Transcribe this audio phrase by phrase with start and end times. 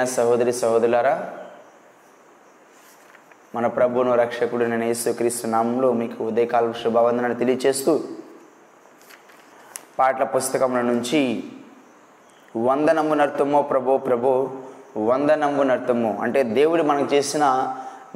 [0.00, 1.12] ప్రియమైన సహోదరి సహోదరులారా
[3.54, 7.92] మన ప్రభువును రక్షకుడు నేను యేసుక్రీస్తు నామంలో మీకు ఉదయకాల శుభవందనను తెలియచేస్తూ
[9.98, 11.20] పాటల పుస్తకముల నుంచి
[12.54, 14.34] వందనము నర్తమో ప్రభో ప్రభో
[15.04, 17.44] వందనము నర్తమో అంటే దేవుడు మనకు చేసిన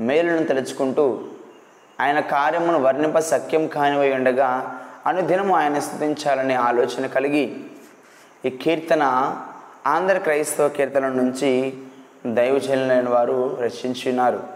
[0.02, 1.06] మేలును తలుచుకుంటూ
[1.98, 4.50] ఆయన కార్యమును వర్ణింప సఖ్యం కానివై ఉండగా
[5.06, 7.46] అనుదినము ఆయన స్థుతించాలనే ఆలోచన కలిగి
[8.44, 9.04] ఈ కీర్తన
[9.86, 11.78] ఆంధ్ర క్రైస్తవ కీర్తన నుంచి
[12.26, 14.54] దైవజనులైన వారు రచించినారు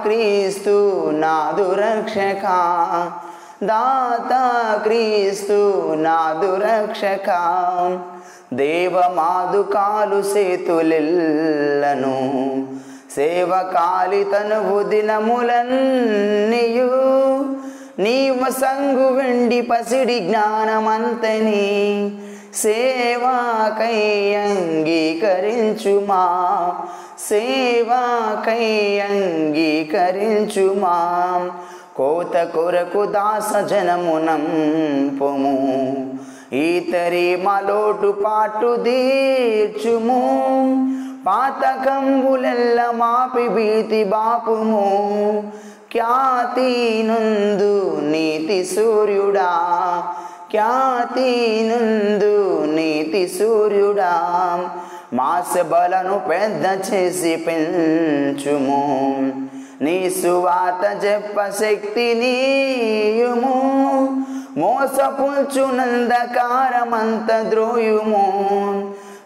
[0.01, 2.43] క్రీస్తు నాదు రక్షక.
[3.63, 4.33] దాత
[4.83, 7.29] క్రీస్తు నాదు రక్షక.
[8.53, 10.97] దేవమాదుకాలు సేతులెల్లను.
[13.15, 15.65] సేవకాలి తనువు దినములన్నీయు.
[18.01, 22.11] నీవ సంగు వెండి పసిడి జ్ఞానమంతని.
[22.55, 25.33] సేవాకై అంగీకరించుమా.
[27.29, 30.09] సేవాకై అంగీకరించుమా.
[31.95, 34.35] కోత కొరకు దాస జనమునంపుము
[36.53, 40.21] ఈతరి మలోటు పాటు దీర్చుము
[41.27, 44.88] పాతకంబులెల్ల మాపి భీతి బాపుము.
[45.91, 49.53] ఖ్యాతి నందు నీతి సూర్యుడా.
[50.51, 54.13] ఖ్యాతి నందు నీతి సూర్యుడా.
[55.13, 59.31] మాస బలను పెద్ద చేసి పెంచుము.
[59.81, 64.25] నీ సువాత చెప్ప శక్తి నీయుము.
[64.57, 68.56] మోసపుల్చునందకారమంత ద్రోయుము.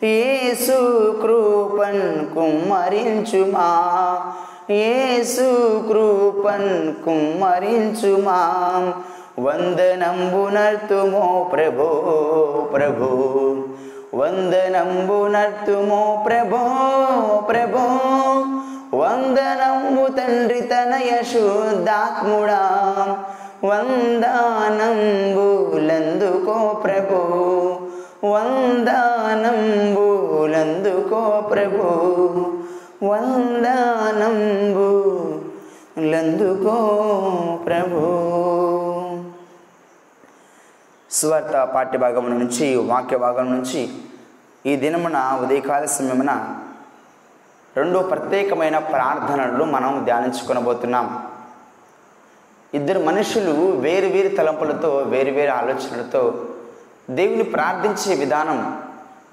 [0.04, 4.34] ఏసు కృపన్ కుమ్మరించుమా.
[4.70, 8.94] ఏసు కృపన్ కుమ్మరించుమా.
[9.40, 13.54] వందనంబునర్తుమో ప్రభో ప్రభో.
[14.14, 16.62] వందనంబునర్తుమో ప్రభో
[17.50, 17.84] ప్రభో
[18.94, 22.60] వందనంబు తండ్రి తనయ శుద్ధాత్ముడా
[23.64, 24.18] వందనంబులందుకో
[26.84, 27.20] ప్రభు
[28.32, 28.82] వందనంబులందుకో
[31.52, 31.88] ప్రభు
[33.06, 33.58] వందనంబులందుకో
[37.66, 38.02] ప్రభు
[41.12, 43.90] స్వార్థ పాఠ్యభాగం నుంచి వాక్య భాగం నుంచి
[44.66, 46.56] ఈ దినమున ఉదయకాల సమయమున
[47.78, 51.24] రెండు ప్రత్యేకమైన ప్రార్థనలు మనం ధ్యానించుకొనబోతున్నాం.
[52.74, 56.48] ఇద్దరు మనుషులు వేరు వేరు తలంపులతో వేరు వేరు ఆలోచనలతో
[57.10, 58.60] దేవుని ప్రార్థించే విధానం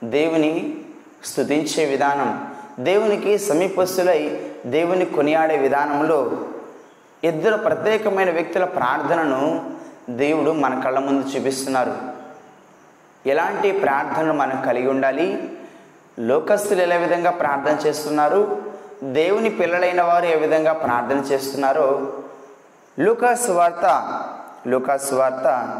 [0.05, 0.77] దేవుని
[1.25, 2.31] స్తుతించే విధానం
[2.81, 4.21] దేవునికి సమీపస్తులై
[4.67, 6.33] దేవుని కొనియాడే విధానంలో
[7.25, 9.43] ఇద్దరు ప్రత్యేకమైన వ్యక్తుల ప్రార్థనను
[10.09, 11.95] దేవుడు మన కళ్ళ ముందు చూపిస్తున్నారు.
[13.27, 15.59] ఎలాంటి ప్రార్థనలు మనం కలిగి ఉండాలి?
[16.19, 18.63] లోకస్తులు ఏ విధంగా ప్రార్థన చేస్తున్నారు?
[19.05, 22.13] దేవుని పిల్లలైన వారు ఏ విధంగా ప్రార్థన చేస్తున్నారో
[22.99, 24.13] లూకాస్ వార్త
[24.67, 25.79] లూకాస్ వార్త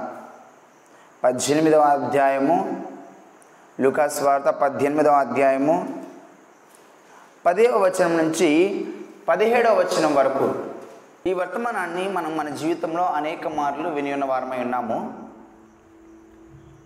[1.25, 2.87] పద్దెనిమిదవ అధ్యాయము
[3.81, 6.05] లూకాస్ వార్త పద్దెనిమిదవ అధ్యాయము
[7.47, 8.85] పదవ వచనం నుంచి
[9.29, 10.68] పదిహేడవ వచనం వరకు.
[11.29, 15.13] ఈ వర్తమానాన్ని మనం మన జీవితంలో అనేక మార్లు విని ఉన్న వారమై ఉన్నాము.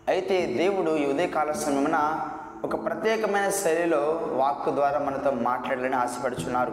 [0.09, 2.21] అయితే దేవుడు ఈ ఉదయకాల సమయమున
[2.65, 6.73] ఒక ప్రత్యేకమైన శైలిలో వాక్కు ద్వారా మనతో మాట్లాడాలని ఆశపడుచున్నారు.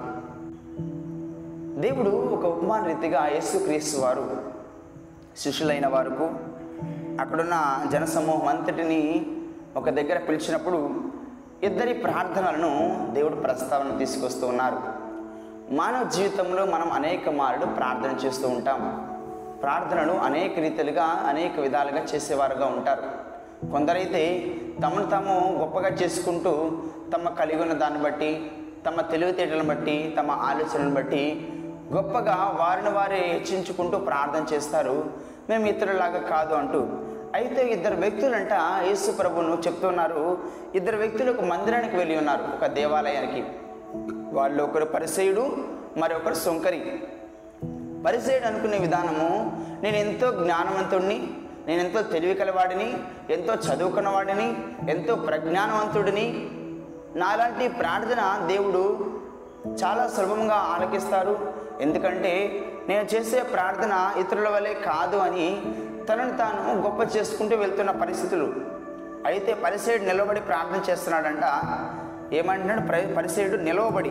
[1.81, 4.41] దేవుడు ఒక ఉపమాన రీతిగా యేసుక్రీస్తు వారు
[5.37, 6.29] శిష్యులైన వారుకు
[7.21, 9.27] అక్కడున్న జనసమూహం అంతటిని
[9.75, 11.01] ఒక దగ్గర పిలిచినప్పుడు
[11.63, 14.98] ఇద్దరి ప్రార్థనలను దేవుడు ప్రస్తావన తీసుకొస్తూ ఉన్నారు.
[15.71, 18.79] మానవ జీవితంలో మనం అనేక మార్లు ప్రార్థన చేస్తూ ఉంటాం.
[19.61, 23.03] ప్రార్థనలు అనేక రీతిలుగా అనేక విధాలుగా చేసేవారుగా ఉంటారు.
[23.71, 26.71] కొందరైతే తమను తాము గొప్పగా చేసుకుంటూ
[27.15, 28.51] తమ కలిగి ఉన్న దాన్ని బట్టి
[28.85, 31.47] తమ తెలివితేటలను బట్టి తమ ఆలోచనలను బట్టి
[31.93, 35.11] గొప్పగా వారిని వారే హెచ్చించుకుంటూ ప్రార్థన చేస్తారు.
[35.49, 36.87] మేము ఇతరులాగా కాదు అంటూ.
[37.33, 38.53] అయితే ఇద్దరు వ్యక్తులంట
[38.87, 40.37] యేసు ప్రభును చెప్తున్నారు
[40.75, 43.43] ఇద్దరు వ్యక్తులు ఒక మందిరానికి వెళ్ళి ఉన్నారు ఒక దేవాలయానికి.
[44.33, 45.57] వాళ్ళు ఒకరు పరిసయుడు
[45.97, 46.99] మరొకరు సొంకరి.
[48.05, 49.29] పరిసయుడు అనుకునే విధానము
[49.81, 51.29] నేను ఎంతో జ్ఞానవంతుడిని
[51.67, 52.97] నేను ఎంతో తెలివి కలవాడిని
[53.29, 54.57] ఎంతో చదువుకున్నవాడిని
[54.89, 56.49] ఎంతో ప్రజ్ఞానవంతుడిని.
[57.19, 59.13] నాలాంటి ప్రార్థన దేవుడు
[59.83, 61.53] చాలా సులభంగా ఆలకిస్తారు.
[61.81, 65.61] ఎందుకంటే నేను చేసే ప్రార్థన ఇతరుల వల్లే కాదు అని
[66.09, 68.53] తనను తాను గొప్ప చేసుకుంటూ వెళ్తున్న పరిస్థితులు.
[69.25, 71.43] అయితే పరిసేయుడు నిలబడి ప్రార్థన చేస్తున్నాడంట
[72.33, 72.81] ఏమంటున్నాడు?
[72.81, 74.09] ప్ర పరిసేయుడు నిలవబడి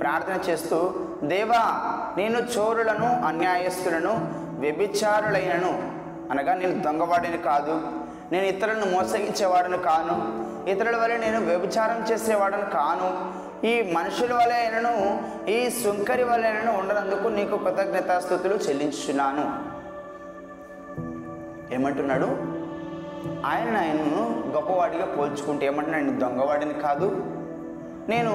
[0.00, 0.94] ప్రార్థన చేస్తూ
[1.24, 1.62] దేవా
[2.16, 5.92] నేను చోరులను అన్యాయస్తులను వ్యభిచారులైనను
[6.30, 7.82] అనగా నేను దొంగవాడిని కాదు.
[8.32, 10.44] నేను ఇతరులను మోసగించేవాడను కాను.
[10.70, 13.44] ఇతరుల వల్ల నేను వ్యభిచారం చేసేవాడను కాను.
[13.66, 19.74] ఈ మనుషుల వలె అయినను ఈ సుంకరి వల్ల అయినను ఉండనందుకు నీకు కృతజ్ఞతాస్థుతులు చెల్లించున్నాను
[21.74, 22.26] ఏమంటున్నాడు?
[23.46, 26.04] ఆయన ఆయనను గొప్పవాడిగా పోల్చుకుంటే ఏమంటున్నాడు?
[26.04, 27.33] నేను దొంగవాడిని కాదు.
[28.08, 28.32] నేను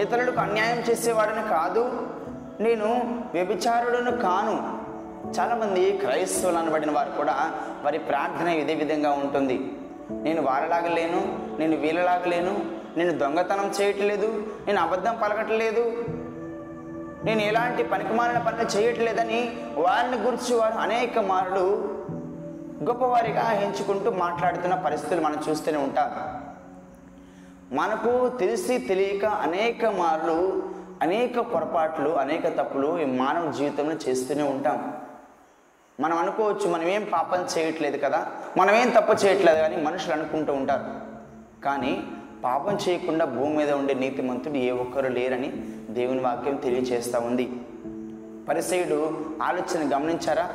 [0.00, 2.08] ఇతరులకు అన్యాయం చేసేవాడని కాదు
[2.60, 2.86] నేను
[3.34, 4.84] వ్యభిచారుడును కాను.
[5.38, 7.52] చాలామంది క్రైస్తవులు అనబడిన వారు కూడా
[7.82, 9.72] వారి ప్రార్థన ఇదే విధంగా ఉంటుంది.
[10.10, 16.04] నేను వారలాగలేను నేను వీళ్ళలాగా లేను నేను దొంగతనం చేయట్లేదు నేను అబద్ధం పలకట్లేదు.
[17.24, 21.94] నేను ఎలాంటి పనికిమాలిన పనులు చేయట్లేదని వారిని గురించి వారు అనేక మార్లు
[22.84, 26.43] గొప్పవారిగా ఎంచుకుంటూ మాట్లాడుతున్న పరిస్థితులు మనం చూస్తూనే ఉంటాం.
[27.74, 30.62] మనకు తెలిసి తెలియక అనేక మార్లు
[31.02, 34.96] అనేక పొరపాట్లు అనేక తప్పులు ఈ మానవ జీవితంలో చేస్తూనే ఉంటాం.
[36.00, 38.26] మనం అనుకోవచ్చు మనం ఏం పాపం చేయట్లేదు కదా
[38.56, 40.84] మనం ఏం తప్పు చేయట్లేదు కానీ మనుషులు అనుకుంటూ ఉంటారు.
[41.64, 42.02] కానీ
[42.44, 45.52] పాపం చేయకుండా భూమి మీద ఉండే నీతిమంతుడు ఏ ఒక్కరు లేరని
[45.90, 47.52] దేవుని వాక్యం తెలియచేస్తూ ఉంది.
[48.48, 50.50] పరిసయుడు ఆలోచన గమనించారా?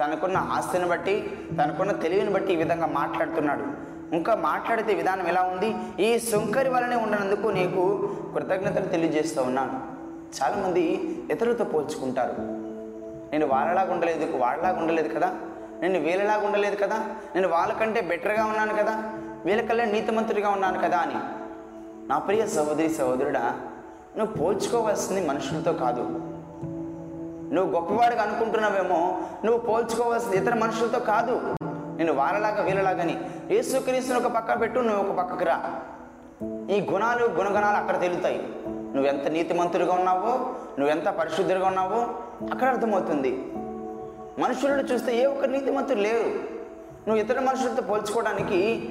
[0.00, 1.30] తనకున్న ఆస్తిని బట్టి
[1.62, 3.95] తనకున్న తెలివిని బట్టి ఈ విధంగా మాట్లాడుతున్నాడు.
[4.12, 5.74] ఇంకా మాట్లాడితే విధానం ఎలా ఉంది?
[6.02, 9.80] ఈ సుంకరి వలనే ఉండనందుకు నీకు కృతజ్ఞతలు తెలియజేస్తూ ఉన్నాను.
[10.42, 10.80] చాలామంది
[11.30, 12.34] ఇతరులతో పోల్చుకుంటారు.
[13.32, 15.34] నేను వాళ్ళలాగా ఉండలేదు వాళ్ళలాగా ఉండలేదు కదా?
[15.80, 17.04] నేను వీళ్ళలాగా ఉండలేదు కదా?
[17.34, 19.12] నేను వాళ్ళకంటే బెటర్గా ఉన్నాను కదా?
[19.44, 21.14] వీళ్ళకల్లా నీతిమంతుడిగా ఉన్నాను కదా అని.
[22.08, 23.56] నా ప్రియ సహోదరి సహోదరుడా
[24.18, 26.00] నువ్వు పోల్చుకోవాల్సింది మనుషులతో కాదు.
[27.54, 31.56] నువ్వు గొప్పవాడిగా అనుకుంటున్నావేమో నువ్వు పోల్చుకోవాల్సింది ఇతర మనుషులతో కాదు.
[31.96, 33.20] నేను వాళ్ళలాగా వీళ్ళలాగని
[33.50, 35.80] యేసుక్రీస్తుని ఒక పక్క పెట్టు నువ్వు ఒక పక్కకు రా.
[36.70, 38.48] ఈ గుణాలు గుణగణాలు అక్కడ తెలుతాయి.
[38.66, 42.06] నువ్వెంత నీతిమంతుడిగా ఉన్నావో నువ్వెంత పరిశుద్ధుడిగా ఉన్నావో
[42.50, 43.30] అక్కడ అర్థమవుతుంది.
[44.42, 46.28] మనుషులను చూస్తే ఏ ఒక్క నీతిమంతుడు లేరు
[47.08, 48.90] నువ్వు ఇతర మనుషులతో పోల్చుకోవడానికి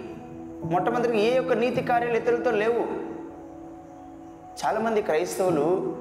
[0.64, 3.06] మొట్టమొదటిగా ఏ ఒక్క నీతి కార్యాలు ఇతరులతో లేవు.
[4.66, 5.96] చాలామంది క్రైస్తవులు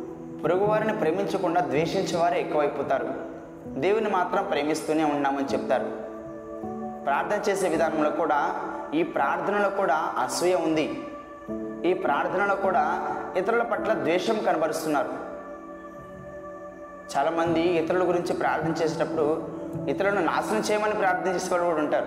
[0.44, 3.14] పొరుగువారిని ప్రేమించకుండా ద్వేషించేవారే ఎక్కువైపోతారు.
[3.80, 6.03] దేవుని మాత్రం ప్రేమిస్తూనే ఉన్నామని చెప్తారు.
[7.04, 8.54] ప్రార్థన చేసే విధానంలో కూడా
[8.94, 11.02] ఈ ప్రార్థనలో కూడా అసూయ ఉంది.
[11.84, 12.84] ఈ ప్రార్థనలో కూడా
[13.37, 15.08] ఇతరుల పట్ల ద్వేషం కనబరుస్తున్నారు.
[17.16, 19.49] చాలామంది ఇతరుల గురించి ప్రార్థన చేసేటప్పుడు
[19.88, 22.06] ఇతరులను నాశనం చేయమని ప్రార్థన చేసేవాళ్ళు కూడా ఉంటారు.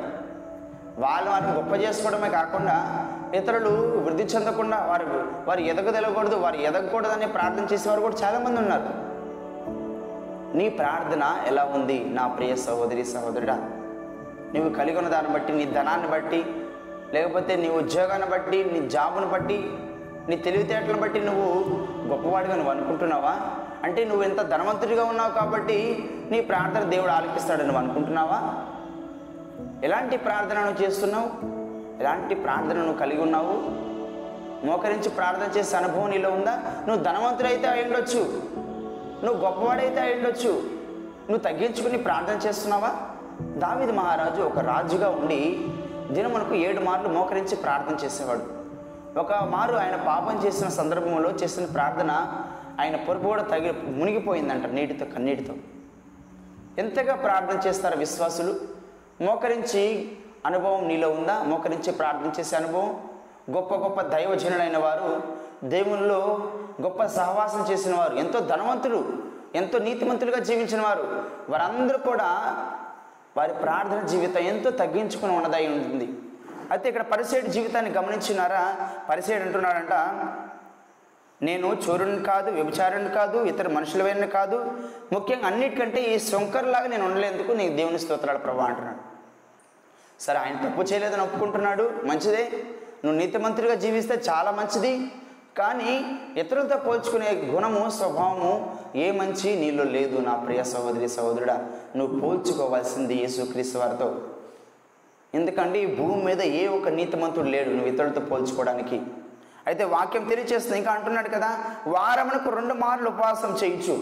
[1.02, 3.70] వాళ్ళు వారిని గొప్ప చేసుకోవడమే కాకుండా ఇతరులు
[4.06, 5.06] వృద్ధి చెందకుండా వారు
[5.48, 9.08] వారు ఎదగదెలకూడదు వారు ఎదగకూడదని ప్రార్థన చేసేవారు కూడా చాలామంది ఉన్నారు.
[10.58, 12.06] నీ ప్రార్థన ఎలా ఉంది?
[12.10, 13.70] నా ప్రియ సహోదరి సహోదరుడా
[14.56, 16.46] నువ్వు కలిగి ఉన్న దాన్ని బట్టి నీ ధనాన్ని బట్టి
[17.14, 19.72] లేకపోతే నీ ఉద్యోగాన్ని బట్టి నీ జాబును బట్టి
[20.30, 21.48] నీ తెలివితేటలను బట్టి నువ్వు
[22.08, 23.34] గొప్పవాడిగా నువ్వు అనుకుంటున్నావా?
[23.84, 25.78] అంటే నువ్వు ఎంత ధనవంతుడిగా ఉన్నావు కాబట్టి
[26.32, 28.40] నీ ప్రార్థన దేవుడు ఆలకిస్తాడు నువ్వు అనుకుంటున్నావా?
[29.84, 31.30] ఎలాంటి ప్రార్థనను చేస్తున్నావు?
[32.00, 33.56] ఎలాంటి ప్రార్థనను నువ్వు కలిగి ఉన్నావు?
[34.66, 36.62] మోకరించి ప్రార్థన చేసే అనుభవం నీలో ఉందా?
[36.88, 38.22] నువ్వు ధనవంతుడైతే అయ్యుండొచ్చు
[39.26, 40.52] నువ్వు గొప్పవాడైతే అయ్యుండొచ్చు
[41.30, 42.92] నువ్వు తగ్గించుకుని ప్రార్థన చేస్తున్నావా?
[43.42, 45.66] దావిది మహారాజు ఒక రాజుగా ఉండి
[46.12, 48.58] దినమునకు ఏడు మార్లు మోకరించి ప్రార్థన చేసేవాడు.
[49.20, 52.12] ఒక మారు ఆయన పాపం చేసిన సందర్భంలో చేసిన ప్రార్థన
[52.80, 55.54] ఆయన పొరుపు కూడా తగిలి మునిగిపోయిందంట నీటితో కన్నీటితో.
[56.78, 58.56] ఎంతగా ప్రార్థన చేస్తారు విశ్వాసులు?
[59.22, 60.12] మోకరించి
[60.46, 61.44] అనుభవం నీలో ఉందా?
[61.44, 63.00] మోకరించి ప్రార్థన చేసే అనుభవం?
[63.52, 65.22] గొప్ప గొప్ప దైవజనులైన వారు
[65.64, 66.52] దేవునిలో
[66.82, 69.08] గొప్ప సహవాసం చేసిన వారు ఎంతో ధనవంతులు
[69.56, 72.58] ఎంతో నీతిమంతులుగా జీవించిన వారు వారందరూ కూడా
[73.38, 76.08] వారి ప్రార్థన జీవితం ఎంతో తగ్గించుకుని ఉన్నదై ఉంటుంది.
[76.72, 78.64] అయితే ఇక్కడ పరిసేడు జీవితాన్ని గమనించినారా?
[79.10, 79.94] పరిసేడు అంటున్నాడంట
[81.42, 84.58] నేను చోరుని కాదు వ్యభిచారుని కాదు ఇతర మనుషుల వైన కాదు
[85.14, 89.02] ముఖ్యంగా అన్నిటికంటే ఈ శంకర్లాగా నేను ఉండలేందుకు నీకు దేవుని స్తోత్రాలు ప్రభా అంటున్నాడు.
[90.24, 92.44] సరే ఆయన తప్పు చేయలేదని ఒప్పుకుంటున్నాడు మంచిదే.
[93.04, 94.94] నువ్వు నీతిమంతుడిగా జీవిస్తే చాలా మంచిది.
[95.58, 95.94] కానీ
[96.40, 98.52] ఇతరులతో పోల్చుకునే గుణము స్వభావము
[98.96, 100.18] ఏ మంచి నీలో లేదు.
[100.18, 101.58] నా ప్రియ సహోదరి సహోదరుడా
[101.96, 104.10] నువ్వు పోల్చుకోవాల్సింది యేసుక్రీస్తు వారితో.
[105.34, 109.02] ఎందుకంటే ఈ భూమి మీద ఏ ఒక నీతిమంతుడు లేడు నువ్వు ఇతరులతో పోల్చుకోవడానికి.
[109.68, 110.78] అయితే వాక్యం తెలియచేస్తుంది.
[110.78, 111.50] ఇంకా అంటున్నాడు కదా
[111.88, 113.96] వారమునకు రెండు మార్లు ఉపవాసం చేయొచ్చు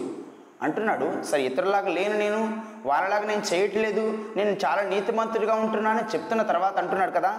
[0.62, 7.10] అంటున్నాడు సరే ఇతరులాగా లేను నేను వారలాగా నేను చేయట్లేదు నేను చాలా నీతిమంతుడిగా ఉంటున్నాను చెప్తున్న తర్వాత అంటున్నాడు
[7.10, 7.32] కదా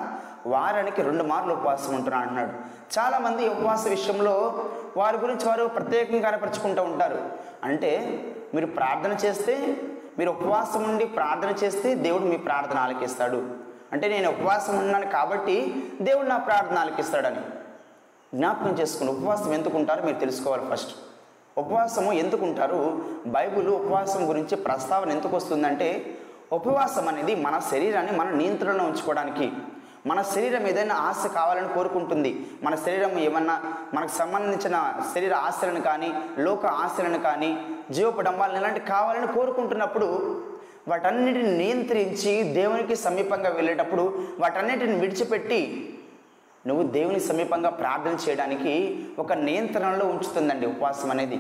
[0.46, 2.52] వారానికి రెండు మార్లు ఉపవాసం ఉంటున్నాను అంటున్నాడు.
[3.00, 4.66] చాలామంది ఉపవాస విషయంలో
[4.98, 7.20] వారి గురించి వారు ప్రత్యేకంగా కనపరుచుకుంటూ ఉంటారు.
[7.64, 7.92] అంటే
[8.54, 9.56] మీరు ప్రార్థన చేస్తే
[10.20, 13.42] మీరు ఉపవాసం ఉండి ప్రార్థన చేస్తే దేవుడు మీ ప్రార్థన ఆలకిస్తాడు
[13.94, 17.40] అంటే నేను ఉపవాసం ఉన్నాను కాబట్టి దేవుడు నా ప్రార్థన ఆలకిస్తాడని
[18.38, 21.07] జ్ఞాపకం చేసుకుని ఉపవాసం ఎందుకు ఉంటారో మీరు తెలుసుకోవాలి ఫస్ట్.
[21.58, 23.04] ఉపవాసము ఎందుకు ఉంటారు
[23.70, 26.18] ఉపవాసం గురించి ప్రస్తావన ఎందుకు వస్తుందంటే
[26.52, 29.52] ఉపవాసం అనేది మన శరీరాన్ని మన నియంత్రణలో ఉంచుకోవడానికి
[30.08, 32.46] మన శరీరం ఏదైనా ఆశ కావాలని కోరుకుంటుంది.
[32.64, 33.62] మన శరీరం ఏమన్నా
[33.94, 37.58] మనకు సంబంధించిన శరీర ఆశలను కానీ లోక ఆశలను కానీ
[37.92, 40.08] జీవపడంబాలను ఇలాంటి కావాలని కోరుకుంటున్నప్పుడు
[40.88, 45.97] వాటన్నిటిని నియంత్రించి దేవునికి సమీపంగా వెళ్ళేటప్పుడు వాటన్నిటిని విడిచిపెట్టి
[46.68, 51.40] నువ్వు దేవుని సమీపంగా ప్రార్థన చేయడానికి ఒక నియంత్రణలో ఉంచుతుందండి ఉపవాసం అనేది.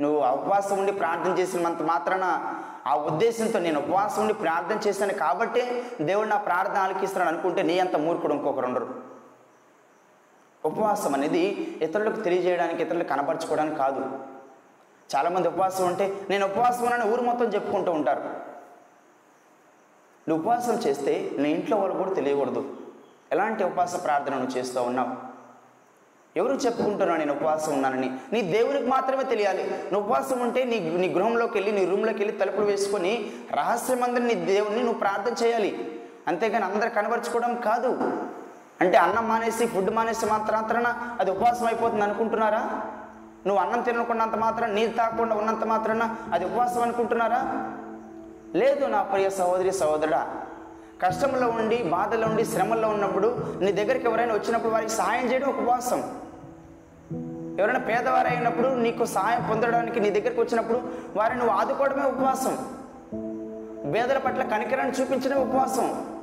[0.00, 2.54] నువ్వు ఆ ఉపవాసం ఉండి ప్రార్థన చేసినంత మాత్రాన
[2.86, 7.96] ఆ ఉద్దేశంతో నేను ఉపవాసం ఉండి ప్రార్థన చేశాను కాబట్టే దేవుడు నా ప్రార్థన ఆలకిస్తున్నాను అనుకుంటే నీ అంత
[7.96, 8.94] మూర్ఖుడు ఇంకొకరు ఉండరు.
[10.64, 11.42] ఉపవాసం అనేది
[11.82, 14.18] ఇతరులకు తెలియజేయడానికి ఇతరులకు కనపరచుకోవడానికి కాదు.
[15.16, 18.20] చాలామంది ఉపవాసం ఉంటే నేను ఉపవాసం ఉన్నాను ఊరు మొత్తం చెప్పుకుంటూ ఉంటారు.
[20.28, 22.75] నువ్వు ఉపవాసం చేస్తే నీ ఇంట్లో వాళ్ళు కూడా తెలియకూడదు.
[23.32, 25.36] ఎలాంటి ఉపవాస ప్రార్థనను చేస్తూ ఉన్నావు?
[26.38, 28.16] ఎవరు చెప్పుకుంటున్నావు నేను ఉపవాసం ఉన్నానని?
[28.32, 29.84] నీ దేవునికి మాత్రమే తెలియాలి.
[29.92, 34.76] నువ్వు ఉపవాసం ఉంటే నీ నీ గృహంలోకి వెళ్ళి నీ రూమ్లోకి వెళ్ళి తలుపులు వేసుకొని రహస్యమందరి నీ దేవుని
[34.76, 36.00] నువ్వు ప్రార్థన చేయాలి.
[36.28, 37.88] అంతేగాని అందరు కనబరుచుకోవడం కాదు.
[38.80, 42.82] అంటే అన్నం మానేసి ఫుడ్ మానేసి మాత్రాన అది ఉపవాసం అయిపోతుంది అనుకుంటున్నారా?
[43.46, 47.72] నువ్వు అన్నం తినకున్నంత మాత్రం నీరు తాగకుండా ఉన్నంత మాత్రాన అది ఉపవాసం అనుకుంటున్నారా?
[48.54, 50.45] లేదు నా ప్రియ సహోదరి సహోదరుడా
[51.02, 56.20] కష్టంలో ఉండి బాధలో ఉండి శ్రమల్లో ఉన్నప్పుడు నీ దగ్గరికి ఎవరైనా వచ్చినప్పుడు వారికి సహాయం చేయడం ఒక ఉపవాసం.
[57.60, 60.80] ఎవరైనా పేదవారు అయినప్పుడు నీకు సహాయం పొందడానికి నీ దగ్గరికి వచ్చినప్పుడు
[61.16, 62.54] వారిని నువ్వు ఆదుకోవడమే ఉపవాసం.
[63.94, 66.15] పేదల పట్ల కనికరాన్ని చూపించడం ఉపవాసం.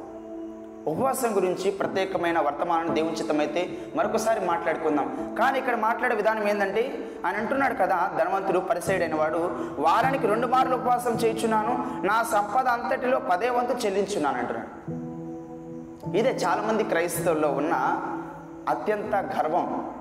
[0.88, 5.36] ఉపవాసం గురించి ప్రత్యేకమైన వర్తమానం దేవుచితమైతే మరొకసారి మాట్లాడుకుందాం.
[5.40, 11.12] కానీ ఇక్కడ మాట్లాడే విధానం ఏంటంటే ఆయన అంటున్నాడు కదా ధనవంతుడు పరిసైడైన వాడు వారానికి రెండు మార్లు ఉపవాసం
[11.12, 14.72] చేయించున్నాను నా సంపద అంతటిలో పదే వంతు చెల్లించున్నాను అంటున్నాడు.
[16.18, 17.74] ఇదే చాలామంది క్రైస్తవుల్లో ఉన్న
[18.70, 19.94] అత్యంత గర్వం.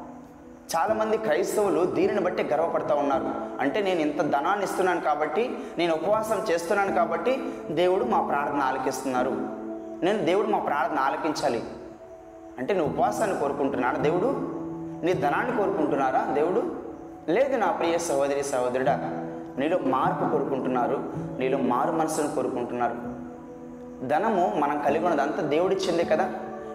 [0.77, 3.35] చాలామంది క్రైస్తవులు దీనిని బట్టి గర్వపడుతూ ఉన్నారు.
[3.61, 9.62] అంటే నేను ఇంత ధనాన్ని ఇస్తున్నాను కాబట్టి నేను ఉపవాసం చేస్తున్నాను కాబట్టి దేవుడు మా ప్రార్థన ఆలకిస్తున్నారు.
[10.03, 11.63] నేను దేవుడు మా ప్రార్థన ఆలకించాలి.
[12.59, 14.27] అంటే నువ్వు ఉపవాసాన్ని కోరుకుంటున్నాడు దేవుడు
[15.07, 16.27] నీ ధనాన్ని కోరుకుంటున్నారా?
[16.33, 16.77] దేవుడు
[17.29, 18.97] లేదు నా ప్రియ సహోదరి సహోదరుడా
[19.59, 21.05] నీలో మార్పు కోరుకుంటున్నారు
[21.39, 22.95] నీలో మారు మనసును కోరుకుంటున్నారు.
[24.07, 26.33] ధనము మనం కలిగి ఉన్నదంతా దేవుడిచ్చిందే కదా.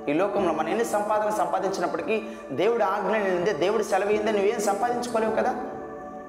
[0.10, 5.56] ఈ లోకంలో మనం ఎన్ని సంపాదన సంపాదించినప్పటికీ దేవుడు ఆజ్ఞ నిందే దేవుడు సెలవైందే నువ్వేం సంపాదించుకోలేవు కదా.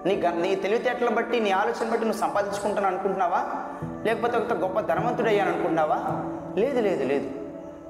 [0.07, 3.47] నీ గ నీ తెలివితేటలను బట్టి నీ ఆలోచన బట్టి నువ్వు సంపాదించుకుంటాను అనుకుంటున్నావా?
[4.05, 5.97] లేకపోతే ఒక గొప్ప ధనవంతుడు అయ్యాను అనుకున్నావా
[6.61, 7.31] లేదు లేదు లేదు.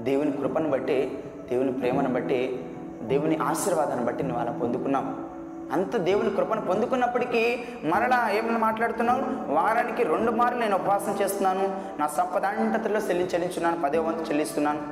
[0.00, 1.18] దేవుని కృపను బట్టి
[1.50, 2.64] దేవుని ప్రేమను బట్టి
[3.02, 5.28] దేవుని ఆశీర్వాదాన్ని బట్టి నువ్వు అలా పొందుకున్నావు.
[5.72, 9.52] అంత దేవుని కృపను పొందుకున్నప్పటికీ మరలా ఏమైనా మాట్లాడుతున్నావు?
[9.52, 11.80] వారానికి రెండు మార్లు నేను ఉపవాసం చేస్తున్నాను.
[11.98, 14.82] నా సంపద అంతటిలో చెల్లి చెల్లించున్నాను పదే వంతు చెల్లిస్తున్నాను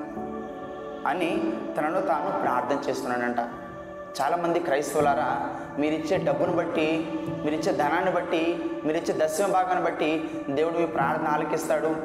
[1.08, 3.40] అని తనలో తాను ప్రార్థన చేస్తున్నాడంట
[4.20, 7.08] చాలామంది క్రైస్తవులారా మీరిచ్చే డబ్బును బట్టి
[7.44, 11.96] మీరిచ్చే ధనాన్ని బట్టి మీరిచ్చే దశమ భాగాన్ని బట్టి దేవుడు మీ ప్రార్థన ఆలకిస్తాడు.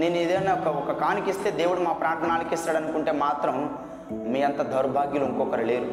[0.00, 3.78] నేను ఏదైనా ఒక ఒక కానికిస్తే దేవుడు మా ప్రార్థన ఆలకిస్తాడు అనుకుంటే మాత్రం
[4.12, 5.86] మీ అంత దౌర్భాగ్యులు ఇంకొకరు లేరు.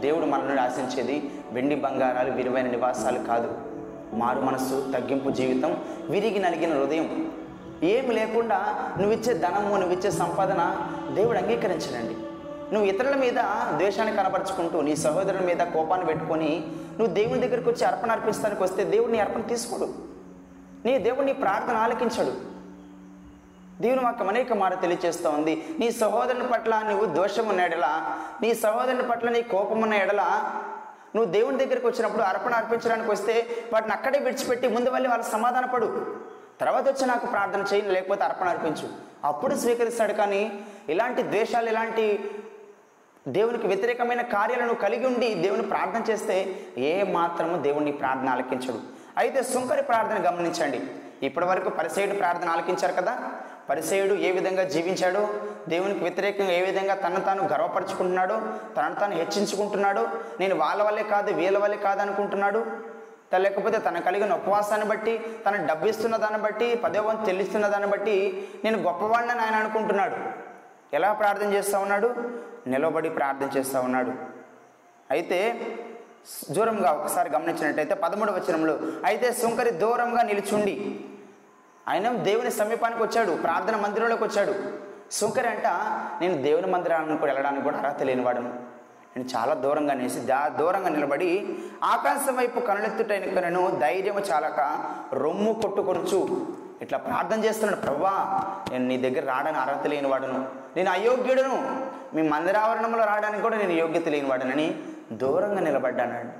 [0.00, 3.58] దేవుడు మన నుండి ఆశించేది వెండి బంగారాలు విలువైన నివాసాలు కాదు.
[4.14, 5.76] మారు మనస్సు తగ్గింపు జీవితం
[6.10, 7.30] విరిగి నలిగిన హృదయం.
[7.82, 10.76] ఏమి లేకుండా నువ్విచ్చే ధనము నువ్విచ్చే సంపాదన
[11.14, 12.16] దేవుడు అంగీకరించడండి.
[12.72, 13.38] నువ్వు ఇతరుల మీద
[13.76, 16.50] ద్వేషాన్ని కనపరుచుకుంటూ నీ సహోదరుల మీద కోపాన్ని పెట్టుకొని
[16.98, 19.88] నువ్వు దేవుని దగ్గరికి వచ్చి అర్పణ అర్పిస్తానికి వస్తే దేవుడు నీ అర్పణ తీసుకోడు.
[20.84, 22.32] నీ దేవుడు నీ ప్రార్థన ఆలకించడు.
[23.82, 25.66] దేవుని వాక్యం అనేక మాట తెలియచేస్తూ ఉంది.
[25.78, 27.86] నీ సహోదరుని పట్ల నువ్వు దోషం ఉన్న ఎడల
[28.42, 30.22] నీ సహోదరుని పట్ల నీ కోపం ఉన్న ఎడల
[31.16, 36.06] నువ్వు దేవుని దగ్గరికి వచ్చినప్పుడు అర్పణ అర్పించడానికి వస్తే వాటిని అక్కడే విడిచిపెట్టి ముందు వెళ్ళి సమాధాన సమాధానపడు
[36.60, 38.88] తర్వాత వచ్చి నాకు ప్రార్థన చేయి లేకపోతే అర్పణ అర్పించు.
[39.24, 42.04] అప్పుడు స్వీకరిస్తాడు కానీ ఇలాంటి ద్వేషాలు ఇలాంటి
[43.28, 48.80] దేవునికి వ్యతిరేకమైన కార్యాలను కలిగి ఉండి దేవుని ప్రార్థన చేస్తే ఏ మాత్రము దేవుని ప్రార్థన ఆలకించడు.
[49.16, 50.80] అయితే సుంకరి ప్రార్థన గమనించండి.
[51.22, 53.18] ఇప్పటి వరకు పరిసేయుడు ప్రార్థన ఆలకించారు కదా?
[53.70, 55.28] పరిసేయుడు ఏ విధంగా జీవించాడో
[55.68, 58.40] దేవునికి వ్యతిరేకంగా ఏ విధంగా తను తాను గర్వపరుచుకుంటున్నాడో
[58.76, 60.08] తనను తాను హెచ్చించుకుంటున్నాడో
[60.40, 62.66] నేను వాళ్ళ వల్లే కాదు వీళ్ళ వల్లే కాదు అనుకుంటున్నాడు?
[63.32, 67.88] త- లేకపోతే తన కలిగిన ఉపవాసాన్ని బట్టి తన డబ్బు ఇస్తున్న దాన్ని బట్టి పదేవం వంతు చెల్లిస్తున్న దాన్ని
[67.88, 70.16] బట్టి నేను గొప్పవాళ్ళని ఆయన అనుకుంటున్నాడు.
[70.94, 72.14] ఎలా ప్రార్థన చేస్తూ ఉన్నాడు?
[72.66, 74.12] నిలబడి ప్రార్థన చేస్తూ ఉన్నాడు.
[75.10, 75.38] అయితే
[76.50, 80.74] దూరంగా ఒకసారి గమనించినట్టయితే పదమూడు వచనంలో అయితే సుంకరి దూరంగా నిలుచుండి.
[81.88, 84.54] ఆయన దేవుని సమీపానికి వచ్చాడు ప్రార్థన మందిరంలోకి వచ్చాడు.
[85.10, 85.66] సుంకరి అంట
[86.20, 88.52] నేను దేవుని మందిరానికి కూడా వెళ్ళడానికి కూడా అర్హత లేనివాడను
[89.16, 94.60] నేను చాలా దూరంగా నేసి దా దూరంగా నిలబడి ఆకాశం వైపు కనులెత్తుటైనను ధైర్యం చాలక
[95.14, 96.46] రొమ్ము కొట్టుకొనుచు
[96.82, 98.14] ఇట్లా ప్రార్థన చేస్తున్నాడు ప్రభా
[98.70, 101.56] నేను నీ దగ్గర రావడానికి అర్హత లేనివాడును నేను అయోగ్యుడును.
[102.14, 106.32] మీ మందిరావరణంలో రావడానికి కూడా నేను యోగ్యత లేనివాడనని దూరంగా నిలబడ్డానండి.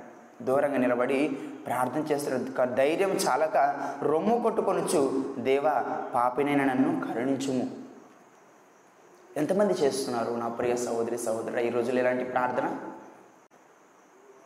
[0.45, 3.57] దూరంగా నిలబడి ప్రార్థన చేస్తున్న ధైర్యం చాలక
[4.01, 5.01] రొమ్ము కొట్టుకొనుచు
[5.37, 7.69] దేవా పాపినైన నన్ను కరుణించుము.
[9.37, 12.75] ఎంతమంది చేస్తున్నారు నా ప్రియ సహోదరి సహోదరు ఈ రోజులు ఎలాంటి ప్రార్థన?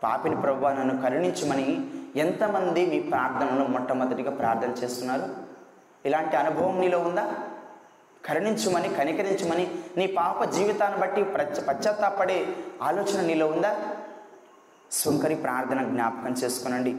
[0.03, 5.23] పాపిని ప్రభు నన్ను కరుణించమని ఎంతమంది మీ ప్రార్థనలో మొట్టమొదటిగా ప్రార్థన చేస్తున్నారు?
[6.05, 7.33] ఇలాంటి అనుభవం నీలో ఉందా?
[8.27, 12.47] కరుణించమని కనికరించమని నీ పాప జీవితాన్ని బట్టి ప్రచ పశ్చాత్తాపడే
[12.81, 13.75] ఆలోచన నీలో ఉందా?
[14.91, 16.95] సుంకరి ప్రార్థన జ్ఞాపకం చేసుకునండి.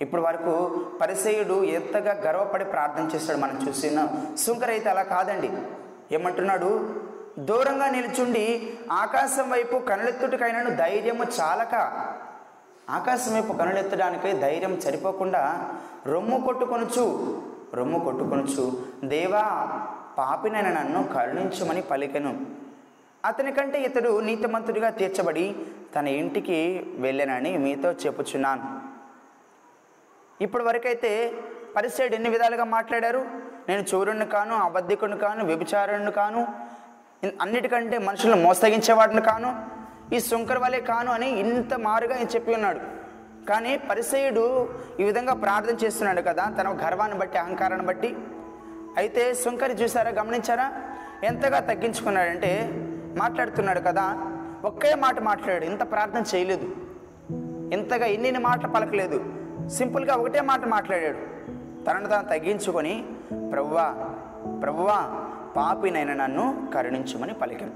[0.00, 4.08] ఇప్పుడు వరకు పరిసేయుడు ఎంతగా గర్వపడి ప్రార్థన చేస్తాడు మనం చూసిన.
[4.38, 5.50] శుంకర్ అయితే అలా కాదండి.
[6.12, 6.94] ఏమంటున్నాడు?
[7.38, 11.74] దూరంగా నిల్చుండి ఆకాశం వైపు కనులెత్తుటికైనాను ధైర్యము చాలక
[12.90, 15.72] ఆకాశం వైపు కనులెత్తడానికి ధైర్యం సరిపోకుండా
[16.06, 17.04] రొమ్ము కొట్టుకొనుచు
[17.74, 18.72] రొమ్ము కొట్టుకొనుచు
[19.04, 19.44] దేవా
[20.18, 22.32] పాపినైన నన్ను కరుణించమని పలికెను.
[23.24, 25.56] అతని కంటే ఇతడు నీతిమంతుడిగా తీర్చబడి
[25.96, 28.66] తన ఇంటికి వెళ్ళానని మీతో చెప్పుచున్నాను.
[30.44, 31.32] ఇప్పటి వరకైతే
[31.76, 33.22] పరిసైడ్ ఎన్ని విధాలుగా మాట్లాడారు?
[33.68, 36.42] నేను చోరుని కాను అబద్ధికుని కాను వ్యభిచారుని కాను
[37.40, 39.50] అన్నిటికంటే మనుషులను మోసగించేవాడిని కాను
[40.14, 42.80] ఈ శుంకర వలె కాను అని ఇంత మారుగా ఆయన చెప్పి ఉన్నాడు.
[43.46, 44.44] కానీ పరిసయుడు
[45.00, 48.16] ఈ విధంగా ప్రార్థన చేస్తున్నాడు కదా తన గర్వాన్ని బట్టి అహంకారాన్ని బట్టి.
[48.96, 50.72] అయితే శుంకరి చూసారా గమనించారా?
[51.24, 52.70] ఎంతగా తగ్గించుకున్నాడంటే
[53.18, 54.32] మాట్లాడుతున్నాడు కదా
[54.64, 56.74] ఒకే మాట మాట్లాడాడు ఇంత ప్రార్థన చేయలేదు.
[57.74, 59.24] ఇంతగా ఎన్ని మాటలు పలకలేదు.
[59.68, 61.18] సింపుల్గా ఒకటే మాట మాట్లాడాడు.
[61.84, 63.04] తనను తాను తగ్గించుకొని
[63.52, 63.94] ప్రవ్వా
[64.62, 65.26] ప్రవ్వా
[65.56, 67.72] పాపినైన నన్ను కరుణించమని పలికాను.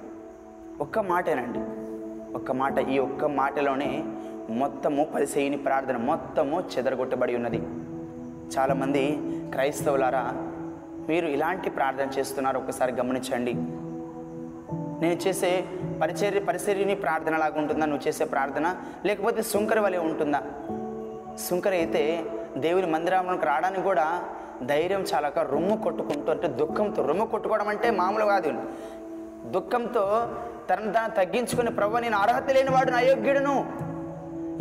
[0.80, 1.58] ఒక్క మాటేనండి.
[2.36, 4.04] ఒక్క మాట ఈ ఒక్క మాటలోనే
[4.50, 7.58] మొత్తము పరిసేయుని ప్రార్థన మొత్తము చెదరగొట్టబడి ఉన్నది.
[8.58, 10.50] చాలామంది క్రైస్తవులారా
[11.08, 13.54] మీరు ఇలాంటి ప్రార్థన చేస్తున్నారు ఒకసారి గమనించండి.
[15.00, 15.64] నేను చేసే
[16.02, 17.86] పరిచర్య పరిచర్యని ప్రార్థన లాగా ఉంటుందా?
[17.86, 18.76] నువ్వు చేసే ప్రార్థన?
[19.04, 20.42] లేకపోతే సుంకర వలె ఉంటుందా?
[21.50, 22.24] సుంకర అయితే
[22.56, 24.22] దేవుని మందిరంలోకి రావడానికి కూడా
[24.62, 28.52] ధైర్యం చాలక రొమ్ము కొట్టుకుంటూ అంటే దుఃఖంతో రొమ్ము కొట్టుకోవడం అంటే మామూలు కాదు.
[29.50, 30.28] దుఃఖంతో
[30.70, 33.72] తనను తన తగ్గించుకుని ప్రభు నేను అర్హత లేనివాడు యోగ్యుడును.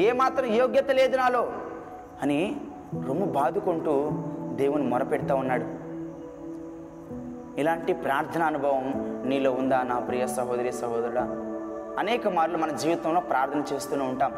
[0.01, 1.51] ఏమాత్రం యోగ్యత లేదు నాలో
[2.21, 2.55] అని
[3.07, 4.11] రొమ్ము బాదుకుంటూ
[4.55, 5.82] దేవుని మొరపెడతా ఉన్నాడు.
[7.57, 8.93] ఇలాంటి ప్రార్థన అనుభవం
[9.25, 11.21] నీలో ఉందా నా ప్రియ సహోదరి సహోదరుడా?
[11.99, 14.33] అనేక మార్లు మన జీవితంలో ప్రార్థన చేస్తూనే ఉంటాం.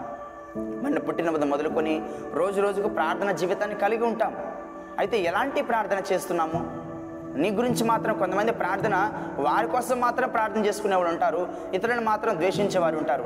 [0.58, 2.02] మన పుట్టిన వద్ద మొదలుకొని
[2.34, 4.36] రోజు రోజుకు ప్రార్థన జీవితాన్ని కలిగి ఉంటాం.
[5.00, 6.86] అయితే ఎలాంటి ప్రార్థన చేస్తున్నాము?
[7.38, 11.48] నీ గురించి మాత్రం కొంతమంది ప్రార్థన వారి కోసం మాత్రం ప్రార్థన చేసుకునేవాళ్ళు ఉంటారు.
[11.74, 13.26] ఇతరులను మాత్రం ద్వేషించేవారు ఉంటారు.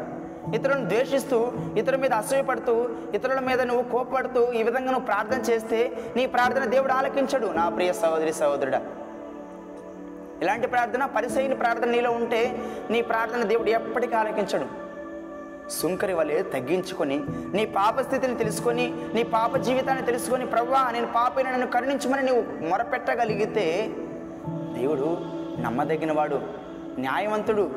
[0.56, 6.26] ఇతరులను ద్వేషిస్తూ ఇతరుల మీద అసూయపడుతూ ఇతరుల మీద నువ్వు కోప్పడుతూ ఈ విధంగా నువ్వు ప్రార్థన చేస్తే నీ
[6.26, 7.48] ప్రార్థన దేవుడు ఆలకించడు.
[7.48, 8.82] నా ప్రియ సహోదరి సహోదరుడా
[10.42, 14.90] ఇలాంటి ప్రార్థన పరిసైన ప్రార్థన నీలో ఉంటే నీ ప్రార్థన దేవుడు ఎప్పటికీ ఆలకించడు.
[15.70, 17.24] సుంకరి వలె తగ్గించుకొని
[17.54, 23.90] నీ పాప స్థితిని తెలుసుకొని నీ పాప జీవితాన్ని తెలుసుకొని ప్రవ్వా నేను పాపైన నన్ను కరుణించమని నువ్వు మొరపెట్టగలిగితే
[24.78, 25.18] దేవుడు
[25.62, 26.40] నమ్మదగినవాడు
[27.00, 27.72] న్యాయవంతుడు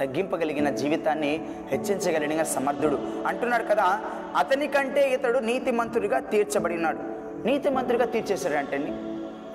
[0.00, 2.98] తగ్గింపగలిగిన జీవితాన్ని హెచ్చించగలిగిన సమర్థుడు.
[3.26, 4.00] అంటున్నాడు కదా
[4.36, 6.98] అతని కంటే ఇతడు నీతిమంతుడిగా తీర్చబడినాడు.
[7.46, 8.76] నీతిమంతుడిగా తీర్చేశాడు అంటే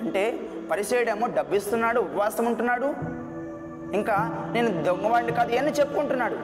[0.01, 0.39] అంటే
[0.71, 2.89] పరిచయడేమో డబ్బిస్తున్నాడు ఉపవాసం ఉంటున్నాడు.
[3.97, 4.15] ఇంకా
[4.51, 6.37] నేను దొంగవాడిని కాదు ఇవన్నీ చెప్పుకుంటున్నాడు.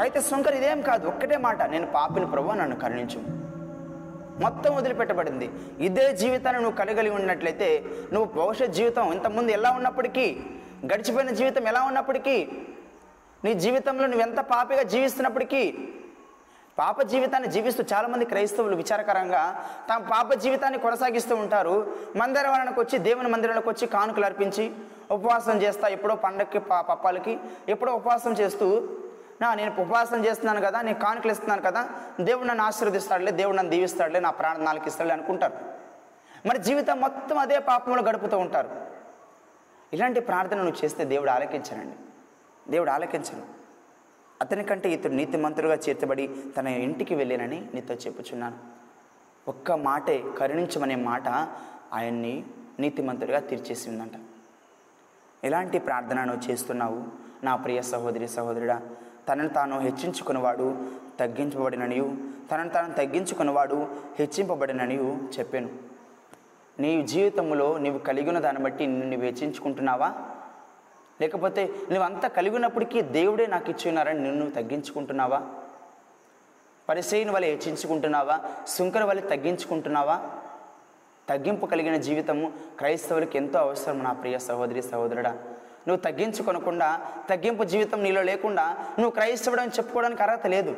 [0.00, 3.20] అయితే శంకర్ ఇదేం కాదు ఒక్కటే మాట నేను పాపిని ప్రభు నన్ను కరుణించు.
[4.40, 5.50] మొత్తం వదిలిపెట్టబడింది.
[5.80, 10.26] ఇదే జీవితాన్ని నువ్వు కలగలిగి ఉన్నట్లయితే నువ్వు భవిష్యత్ జీవితం ఇంతకుముందు ఎలా ఉన్నప్పటికీ
[10.86, 12.48] గడిచిపోయిన జీవితం ఎలా ఉన్నప్పటికీ
[13.44, 15.62] నీ జీవితంలో నువ్వు ఎంత పాపిగా జీవిస్తున్నప్పటికీ
[16.82, 19.42] పాప జీవితాన్ని జీవిస్తూ చాలామంది క్రైస్తవులు విచారకరంగా
[19.90, 21.74] తమ పాప జీవితాన్ని కొనసాగిస్తూ ఉంటారు.
[22.16, 24.64] మందిరానికి వచ్చి దేవుని మందిరాలకు వచ్చి కానుకలు అర్పించి
[25.10, 27.34] ఉపవాసం చేస్తా ఎప్పుడో పండక్కి పా పప్పాలకి
[27.68, 28.66] ఎప్పుడో ఉపవాసం చేస్తూ
[29.42, 31.82] నా నేను ఉపవాసం చేస్తున్నాను కదా నేను కానుకలు ఇస్తున్నాను కదా
[32.20, 35.56] దేవుడు నన్ను ఆశీర్వదిస్తాడులే దేవుడు నన్ను దీవిస్తాడులే నా ప్రాణం నాలుగు ఇస్తాడులే అనుకుంటారు.
[36.48, 38.70] మరి జీవితం మొత్తం అదే పాపంలో గడుపుతూ ఉంటారు.
[39.92, 41.96] ఇలాంటి ప్రార్థన నువ్వు చేస్తే దేవుడు ఆలకించనండి
[42.70, 43.59] దేవుడు ఆలకించను
[44.42, 48.56] అతని కంటే ఇతడు నీతిమంతుడుగా చేర్చబడి తన ఇంటికి వెళ్ళానని నీతో చెప్పుచున్నాను.
[49.48, 51.28] ఒక్క మాటే కరుణించమనే మాట
[51.92, 52.44] ఆయన్ని
[52.80, 54.10] నీతిమంతుడిగా తీర్చేసిందంట.
[55.44, 57.04] ఎలాంటి ప్రార్థన నువ్వు చేస్తున్నావు?
[57.44, 58.80] నా ప్రియ సహోదరి సహోదరుడా
[59.28, 60.76] తనను తాను హెచ్చించుకున్నవాడు
[61.20, 62.16] తగ్గించబడిననియు
[62.50, 63.86] తనను తాను తగ్గించుకున్నవాడు
[64.18, 65.68] హెచ్చింపబడిననియు చెప్పాను.
[66.78, 70.14] నీ జీవితంలో నీవు కలిగిన దాన్ని బట్టి నిన్ను నువ్వు హెచ్చించుకుంటున్నావా?
[71.20, 75.42] లేకపోతే నువ్వు కలిగినప్పటికీ దేవుడే నాకు ఇచ్చి ఉన్నారని నిన్ను నువ్వు తగ్గించుకుంటున్నావా?
[76.88, 80.16] పరిచయని వల్ల హెచ్చించుకుంటున్నావా సుంకర వల్ల తగ్గించుకుంటున్నావా?
[81.28, 85.30] తగ్గింపు కలిగిన జీవితము క్రైస్తవులకు ఎంతో అవసరం నా ప్రియ సహోదరి సహోదరుడా.
[85.88, 88.64] నువ్వు తగ్గించుకొనకుండా తగ్గింపు జీవితం నీలో లేకుండా
[88.98, 90.76] నువ్వు క్రైస్తవుడు అని చెప్పుకోవడానికి అర్హత లేదు.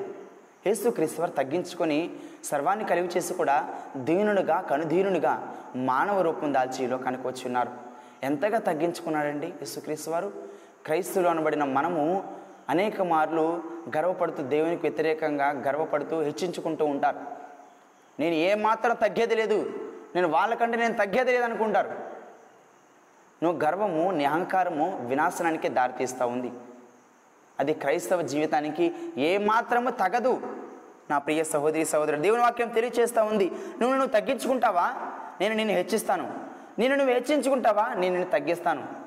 [0.67, 2.11] యేసు క్రీస్తువారు తగ్గించుకొని
[2.45, 3.57] సర్వాన్ని కలిగి చేసి కూడా
[3.97, 7.82] దీనునిగా కనుదీనునిగా మానవ రూపం దాల్చి లోకానికి వచ్చి ఉన్నారు
[8.23, 10.33] ఎంతగా తగ్గించుకున్నాడండి యేసుక్రీస్తు వారు?
[10.85, 12.35] క్రైస్తువులు అనబడిన మనము
[12.69, 13.63] అనేక మార్లు
[13.97, 17.21] గర్వపడుతూ దేవునికి వ్యతిరేకంగా గర్వపడుతూ హెచ్చించుకుంటూ ఉంటారు.
[18.21, 19.89] నేను ఏమాత్రం తగ్గేది లేదు.
[20.15, 21.91] నేను వాళ్ళకంటే నేను తగ్గేది లేదు అనుకుంటారు.
[23.43, 26.53] నువ్వు గర్వము నీ అహంకారము వినాశనానికే దారితీస్తూ ఉంది.
[27.61, 30.57] అది క్రైస్తవ జీవితానికి ఏమాత్రము తగదు.
[31.11, 33.51] నా ప్రియ సహోదరి సహోదరుడు దేవుని వాక్యం తెలియచేస్తూ ఉంది.
[33.81, 34.93] నువ్వు నువ్వు తగ్గించుకుంటావా?
[35.41, 36.42] నేను నిన్ను హెచ్చిస్తాను.
[36.79, 37.95] నేను నువ్వు హెచ్చించుకుంటావా?
[37.95, 39.03] నేను నిన్ను తగ్గిస్తాను.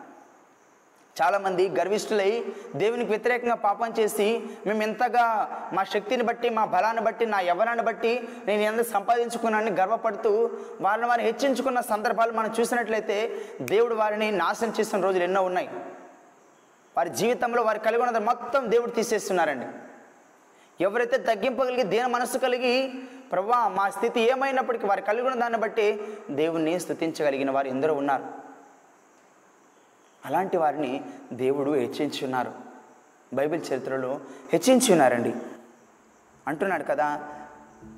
[1.21, 5.25] చాలామంది గర్విష్ఠులై దేవునికి వ్యతిరేకంగా పాపం చేసి మేము ఎంతగా
[5.73, 10.51] మా శక్తిని బట్టి మా బలాన్ని బట్టి నా యవ్వనాన్ని బట్టి నేను ఎంత సంపాదించుకున్నానని గర్వపడుతూ
[10.81, 15.69] వాళ్ళని వారిని హెచ్చించుకున్న సందర్భాలు మనం చూసినట్లయితే దేవుడు వారిని నాశనం చేసిన రోజులు ఎన్నో ఉన్నాయి.
[16.97, 19.65] వారి జీవితంలో వారు కలిగి ఉన్నది మొత్తం దేవుడు తీసేస్తున్నారండి.
[20.83, 22.93] ఎవరైతే తగ్గింపగలిగి దేని మనస్సు కలిగి
[23.31, 28.25] ప్రభా మా స్థితి ఏమైనప్పటికీ వారు కలిగి ఉన్న దాన్ని బట్టి దేవుణ్ణి స్థుతించగలిగిన వారు ఎందరో ఉన్నారు.
[30.25, 32.51] అలాంటి వారిని దేవుడు హెచ్చించున్నారు
[33.33, 34.19] బైబిల్ చరిత్రలో
[34.53, 35.33] హెచ్చించి ఉన్నారండి.
[36.47, 37.23] అంటున్నాడు కదా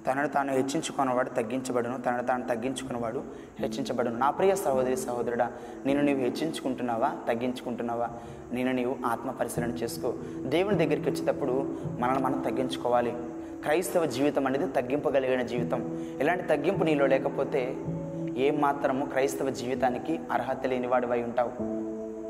[0.07, 3.23] తనను తాను హెచ్చించుకున్నవాడు తగ్గించబడును తనను తాను తగ్గించుకున్నవాడు
[3.59, 4.17] హెచ్చించబడును.
[4.17, 5.51] నా ప్రియ సహోదరి సహోదరుడా
[5.85, 8.09] నేను నీవు హెచ్చించుకుంటున్నావా తగ్గించుకుంటున్నావా?
[8.51, 10.13] నేను నీవు ఆత్మ పరిశీలన చేసుకో.
[10.43, 13.15] దేవుని దగ్గరికి వచ్చేటప్పుడు మనల్ని మనం తగ్గించుకోవాలి.
[13.67, 15.99] క్రైస్తవ జీవితం అనేది తగ్గింపగలిగిన జీవితం.
[16.19, 17.75] ఇలాంటి తగ్గింపు నీలో లేకపోతే
[18.37, 21.51] ఏం మాత్రము క్రైస్తవ జీవితానికి అర్హత లేనివాడివై ఉంటావు.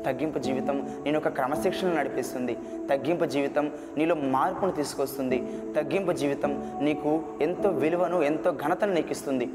[0.04, 2.54] తగ్గింపు జీవితం నేను ఒక క్రమశిక్షణ నడిపిస్తుంది.
[2.90, 5.38] తగ్గింపు జీవితం నీలో మార్పును తీసుకొస్తుంది.
[5.76, 9.48] తగ్గింపు జీవితం నీకు ఎంతో విలువను ఎంతో ఘనతను నీకు ఇస్తుంది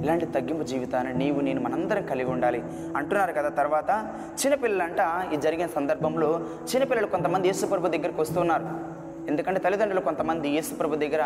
[0.00, 2.62] ఇలాంటి తగ్గింపు జీవితాన్ని నీవు నేను మనందరం కలిగి ఉండాలి.
[2.96, 6.40] అంటున్నారు కదా తర్వాత చిన్నపిల్లలంట ఈ జరిగిన సందర్భంలో
[6.74, 11.24] చిన్నపిల్లలు కొంతమంది యేసుప్రభు దగ్గరికి వస్తున్నారు ఎందుకంటే తల్లిదండ్రులు కొంతమంది యేసుప్రభు దగ్గర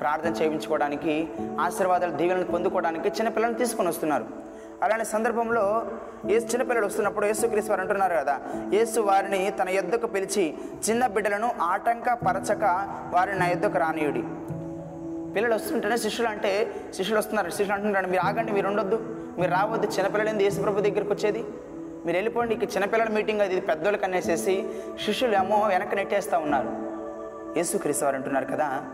[0.00, 1.14] ప్రార్థన చేయించుకోవడానికి
[1.64, 4.26] ఆశీర్వాదాలు దీవెనలు పొందుకోవడానికి చిన్నపిల్లలను తీసుకొని వస్తున్నారు.
[4.84, 5.64] అలాంటి సందర్భంలో
[6.30, 8.34] యేసు చిన్నపిల్లలు వస్తున్నప్పుడు యేసుక్రీస్తు వారు అంటున్నారు కదా
[8.76, 10.44] యేసు వారిని తన యొద్దకు పిలిచి
[10.86, 12.64] చిన్న బిడ్డలను ఆటంక పరచక
[13.14, 14.22] వారిని నా యొద్దకు రానియుడి.
[15.34, 16.52] పిల్లలు వస్తుంటేనే శిష్యులు అంటే
[16.96, 18.98] శిష్యులు వస్తున్నారు శిష్యులు అంటున్నారు మీరు ఆగండి మీరు ఉండొద్దు
[19.40, 21.42] మీరు రావద్దు చిన్నపిల్లలు ఏంది యేసుప్రభు దగ్గరికి వచ్చేది?
[22.06, 24.56] మీరు వెళ్ళిపోండి ఇక చిన్నపిల్లల మీటింగ్ అది పెద్దోళ్ళకి అనేసేసి
[25.04, 26.70] శిష్యులు ఏమో వెనక్కి నెట్టేస్తూ ఉన్నారు.
[27.56, 28.84] యేసుక్రీస్తు వారు అంటున్నారు కదా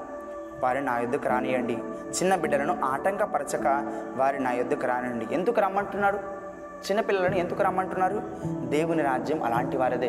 [0.63, 1.73] వారిని నా యుద్ధకు రానియండి.
[2.11, 3.67] చిన్న బిడ్డలను ఆటంకపరచక
[4.17, 6.17] వారి నా యుద్ధకు రానండి ఎందుకు రమ్మంటున్నాడు
[6.87, 8.23] చిన్నపిల్లలను ఎందుకు రమ్మంటున్నారు?
[8.67, 10.09] దేవుని రాజ్యం అలాంటి వారిదే.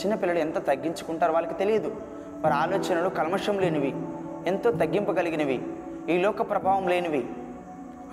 [0.00, 1.96] చిన్నపిల్లలు ఎంత తగ్గించుకుంటారో వాళ్ళకి తెలియదు.
[2.40, 3.94] వారి ఆలోచనలు కల్మషం లేనివి
[4.46, 5.66] ఎంతో తగ్గింపగలిగినవి
[6.08, 7.28] ఈ లోక ప్రభావం లేనివి.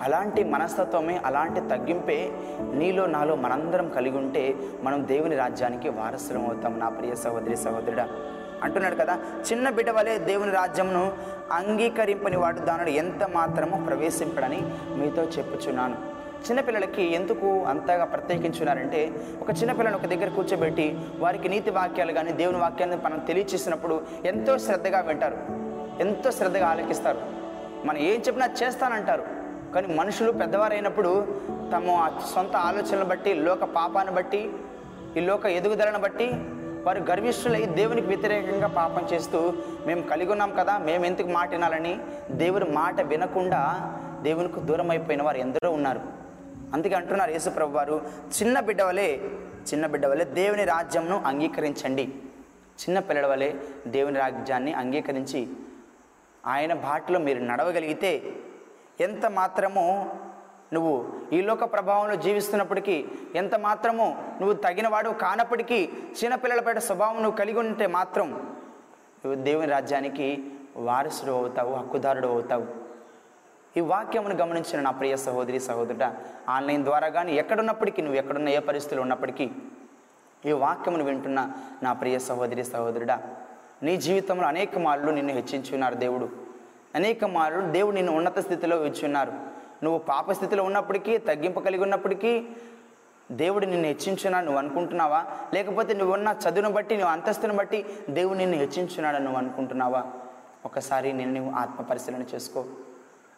[0.02, 6.78] అలాంటి మనస్తత్వమే అలాంటి తగ్గింపే నీలో నాలో మనందరం కలిగి ఉంటే మనం దేవుని రాజ్యానికి వారసులం అవుతాం.
[6.78, 8.08] నా ప్రియ సహోదరి సహోదరుడా
[8.62, 9.18] అంటున్నాడు కదా
[9.50, 11.12] చిన్న బిడ్డ వలె దేవుని రాజ్యంను
[11.52, 14.60] అంగీకరింపని వాడు దానిని ఎంత మాత్రమో ప్రవేశింపడని
[14.96, 16.12] మీతో చెప్పుచున్నాను.
[16.42, 19.00] చిన్నపిల్లలకి ఎందుకు అంతగా ప్రత్యేకించున్నారంటే
[19.40, 25.00] ఒక చిన్నపిల్లని ఒక దగ్గర కూర్చోబెట్టి వారికి నీతి వాక్యాలు కానీ దేవుని వాక్యాన్ని మనం తెలియచేసినప్పుడు ఎంతో శ్రద్ధగా
[25.00, 25.36] వింటారు
[26.00, 27.20] ఎంతో శ్రద్ధగా ఆలకిస్తారు.
[27.84, 29.24] మనం ఏం చెప్పినా చేస్తానంటారు
[29.74, 31.12] కానీ మనుషులు పెద్దవారైనప్పుడు
[31.72, 34.50] తమ సొంత ఆలోచనలు బట్టి లోక పాపాన్ని బట్టి
[35.16, 36.26] ఈ లోక ఎదుగుదలను బట్టి
[36.86, 39.40] వారు గర్విష్ఠులై దేవునికి వ్యతిరేకంగా పాపం చేస్తూ
[39.86, 41.94] మేము కలిగి ఉన్నాం కదా మేము ఎందుకు మాట వినాలని
[42.30, 43.60] దేవుని మాట వినకుండా
[44.22, 46.00] దేవునికి దూరం అయిపోయిన వారు ఎందరో ఉన్నారు.
[46.74, 47.96] అందుకే అంటున్నారు యేసుప్రభు వారు
[48.38, 49.08] చిన్న బిడ్డ వలె
[49.70, 52.04] చిన్న బిడ్డ వలె దేవుని రాజ్యంను అంగీకరించండి.
[52.82, 53.50] చిన్న పిల్లల వలె
[53.86, 55.40] దేవుని రాజ్యాన్ని అంగీకరించి
[56.46, 58.12] ఆయన బాటలో మీరు నడవగలిగితే
[59.00, 59.84] ఎంత మాత్రమో
[60.72, 60.92] నువ్వు
[61.32, 63.04] ఈ లోక ప్రభావంలో జీవిస్తున్నప్పటికీ
[63.34, 64.06] ఎంత మాత్రమో
[64.40, 65.88] నువ్వు తగినవాడు కానప్పటికీ
[66.20, 68.30] చిన్నపిల్లలపైన స్వభావం నువ్వు కలిగి ఉంటే మాత్రం
[69.22, 70.44] నువ్వు దేవుని రాజ్యానికి
[70.76, 72.66] వారసుడు అవుతావు హక్కుదారుడు అవుతావు.
[73.76, 76.04] ఈ వాక్యమును గమనించిన నా ప్రియ సహోదరి సహోదరుడ
[76.48, 79.50] ఆన్లైన్ ద్వారా కానీ ఎక్కడున్నప్పటికీ నువ్వు ఎక్కడున్న ఏ పరిస్థితులు ఉన్నప్పటికీ
[80.44, 83.22] ఈ వాక్యమును వింటున్న నా ప్రియ సహోదరి సహోదరుడా
[83.82, 86.28] నీ జీవితంలో అనేక మార్లు నిన్ను హెచ్చించున్నారు దేవుడు.
[86.94, 89.51] అనేక మార్లు దేవుడు నిన్ను ఉన్నత స్థితిలో ఉన్నారు
[89.82, 92.44] నువ్వు పాపస్థితిలో ఉన్నప్పటికీ తగ్గింపు కలిగి ఉన్నప్పటికీ
[93.32, 95.26] దేవుడు నిన్ను హెచ్చించున్నాడు నువ్వు అనుకుంటున్నావా?
[95.54, 100.04] లేకపోతే నువ్వు ఉన్న చదువును బట్టి నువ్వు అంతస్తును బట్టి దేవుడు నిన్ను హెచ్చించున్నాడని నువ్వు అనుకుంటున్నావా?
[100.64, 102.64] ఒకసారి నేను నువ్వు ఆత్మ పరిశీలన చేసుకో.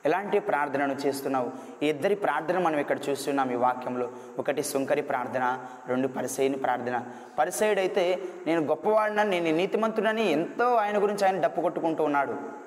[0.05, 1.51] ఎలాంటి ప్రార్థనను చేస్తున్నావు?
[1.85, 4.09] ఇద్దరి ప్రార్థన మనం ఇక్కడ చూస్తున్నాం ఈ వాక్యంలో.
[4.39, 7.05] ఒకటి సుంకరి ప్రార్థన రెండు పరిసైని ప్రార్థన.
[7.39, 12.64] పరిసైడైతే నేను గొప్పవాడినని నేను నీతిమంతుడని ఎంతో ఆయన గురించి ఆయన డప్పు కొట్టుకుంటూ ఉన్నాడు.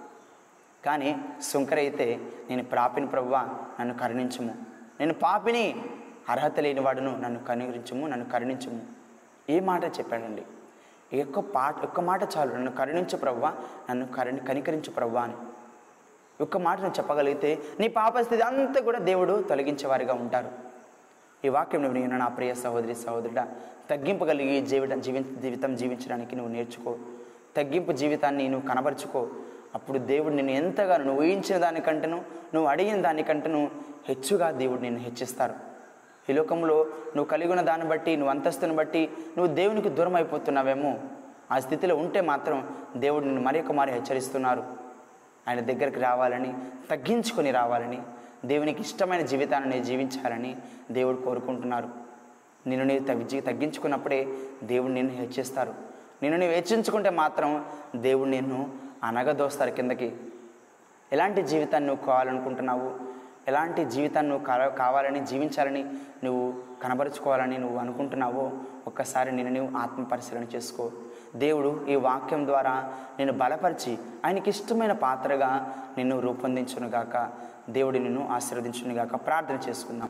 [0.85, 3.47] కానీ సుంకరి అయితే నేను ప్రాపిని ప్రవ్వా
[3.79, 4.55] నన్ను కరుణించము.
[4.99, 5.75] నేను పాపిని
[6.29, 8.81] అర్హత లేనివాడును నన్ను కరుణించము నన్ను కరుణించము.
[9.49, 10.43] ఏ మాట చెప్పాడండి?
[11.13, 12.53] ఎక్కువ పాట ఒక్క మాట చాలు.
[12.53, 13.53] నన్ను కరుణించు ప్రవ్వా
[13.89, 15.33] నన్ను కరుణి కనికరించు ప్రవ్వా అని.
[16.41, 20.51] ఒక్క మాట నువ్వు చెప్పగలిగితే నీ పాప స్థితి అంతా కూడా దేవుడు తొలగించేవారిగా ఉంటారు.
[21.45, 23.47] ఈ వాక్యం నువ్వు నేను నా ప్రియ సహోదరి సహోదరుడ
[23.89, 26.97] తగ్గింపగలిగి జీవితం జీవి జీవితం జీవించడానికి నువ్వు నేర్చుకో.
[27.57, 29.27] తగ్గింపు జీవితాన్ని నువ్వు కనబరుచుకో.
[29.77, 32.17] అప్పుడు దేవుడు నిన్ను ఎంతగానో నువ్వు ఊహించిన దానికంటేను
[32.53, 33.71] నువ్వు అడిగిన దానికంటేను
[34.09, 35.53] హెచ్చుగా దేవుడు నిన్ను హెచ్చిస్తారు.
[36.29, 40.99] ఈ లోకంలో నువ్వు కలిగి ఉన్న దాన్ని బట్టి నువ్వు అంతస్తుని బట్టి నువ్వు దేవునికి దూరం అయిపోతున్నావేమో.
[41.51, 44.63] ఆ స్థితిలో ఉంటే మాత్రం దేవుడు నిన్ను మరొక మారి హెచ్చరిస్తున్నారు.
[45.47, 46.53] ఆయన దగ్గరికి రావాలని
[46.89, 48.01] తగ్గించుకొని రావాలని
[48.45, 50.55] దేవునికి ఇష్టమైన జీవితాన్ని నేను జీవించాలని
[50.91, 51.89] దేవుడు కోరుకుంటున్నారు.
[52.67, 54.27] నిన్ను నీవు తగ్గి తగ్గించుకున్నప్పుడే
[54.63, 55.73] దేవుడు నిన్ను హెచ్చిస్తారు.
[56.21, 60.15] నిన్ను నీవు హెచ్చించుకుంటే మాత్రం దేవుడు నిన్ను అనగదోస్తారు కిందకి.
[61.11, 63.17] ఎలాంటి జీవితాన్ని నువ్వు కావాలనుకుంటున్నావు?
[63.47, 65.83] ఎలాంటి జీవితాన్ని నువ్వు కావాలని జీవించాలని
[66.23, 68.51] నువ్వు కనబరుచుకోవాలని నువ్వు అనుకుంటున్నావో
[68.87, 70.91] ఒక్కసారి నేను నువ్వు ఆత్మ పరిశీలన చేసుకో.
[71.35, 77.31] దేవుడు ఈ వాక్యం ద్వారా నేను బలపరిచి ఆయనకి ఇష్టమైన పాత్రగా నిన్ను రూపొందించునుగాక
[77.69, 80.09] దేవుడు నిన్ను ఆశీర్వదించునుగాక ప్రార్థన చేసుకుందాం.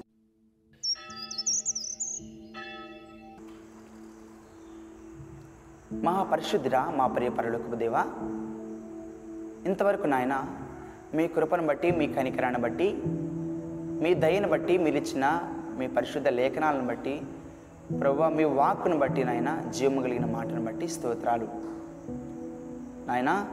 [6.04, 8.06] మహాపరిశుద్ధిరా మా ప్రియ పరలోకపు దేవా
[9.68, 10.46] ఇంతవరకు నాయన
[11.16, 13.02] మీ కృపను బట్టి మీ కనికరాన్ని బట్టి
[14.02, 15.42] మీ దయను బట్టి మీరు ఇచ్చిన
[15.78, 17.22] మీ పరిశుద్ధ లేఖనాలను బట్టి
[18.00, 21.48] ప్రభు మీ వాక్కును బట్టి నాయన జీవము కలిగిన మాటను బట్టి స్తోత్రాలు.
[23.08, 23.46] నాయన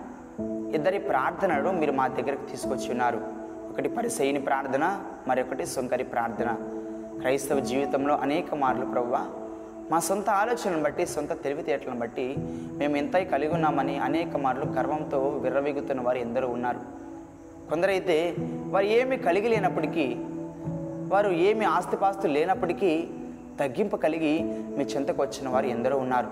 [0.74, 3.20] ఇద్దరి ప్రార్థనలు మీరు మా దగ్గరకు తీసుకొచ్చి ఉన్నారు.
[3.70, 6.56] ఒకటి పరిసైని ప్రార్థన మరొకటి సుంకరి ప్రార్థన.
[7.20, 9.26] క్రైస్తవ జీవితంలో అనేక మార్లు ప్రవ్వ
[9.90, 12.34] మా సొంత ఆలోచనలను బట్టి సొంత తెలివితేటలను బట్టి
[12.78, 16.78] మేము ఎంత కలిగి ఉన్నామని అనేక మార్లు గర్వంతో విర్రవీగుతున్న వారు ఎందరో ఉన్నారు.
[17.70, 20.16] కొందరైతే వారు ఏమి కలిగి లేనప్పటికీ
[21.08, 23.08] వారు ఏమి ఆస్తిపాస్తులు లేనప్పటికీ
[23.60, 24.42] తగ్గింపు కలిగి
[24.76, 26.30] మీ చెంతకు వచ్చిన వారు ఎందరో ఉన్నారు.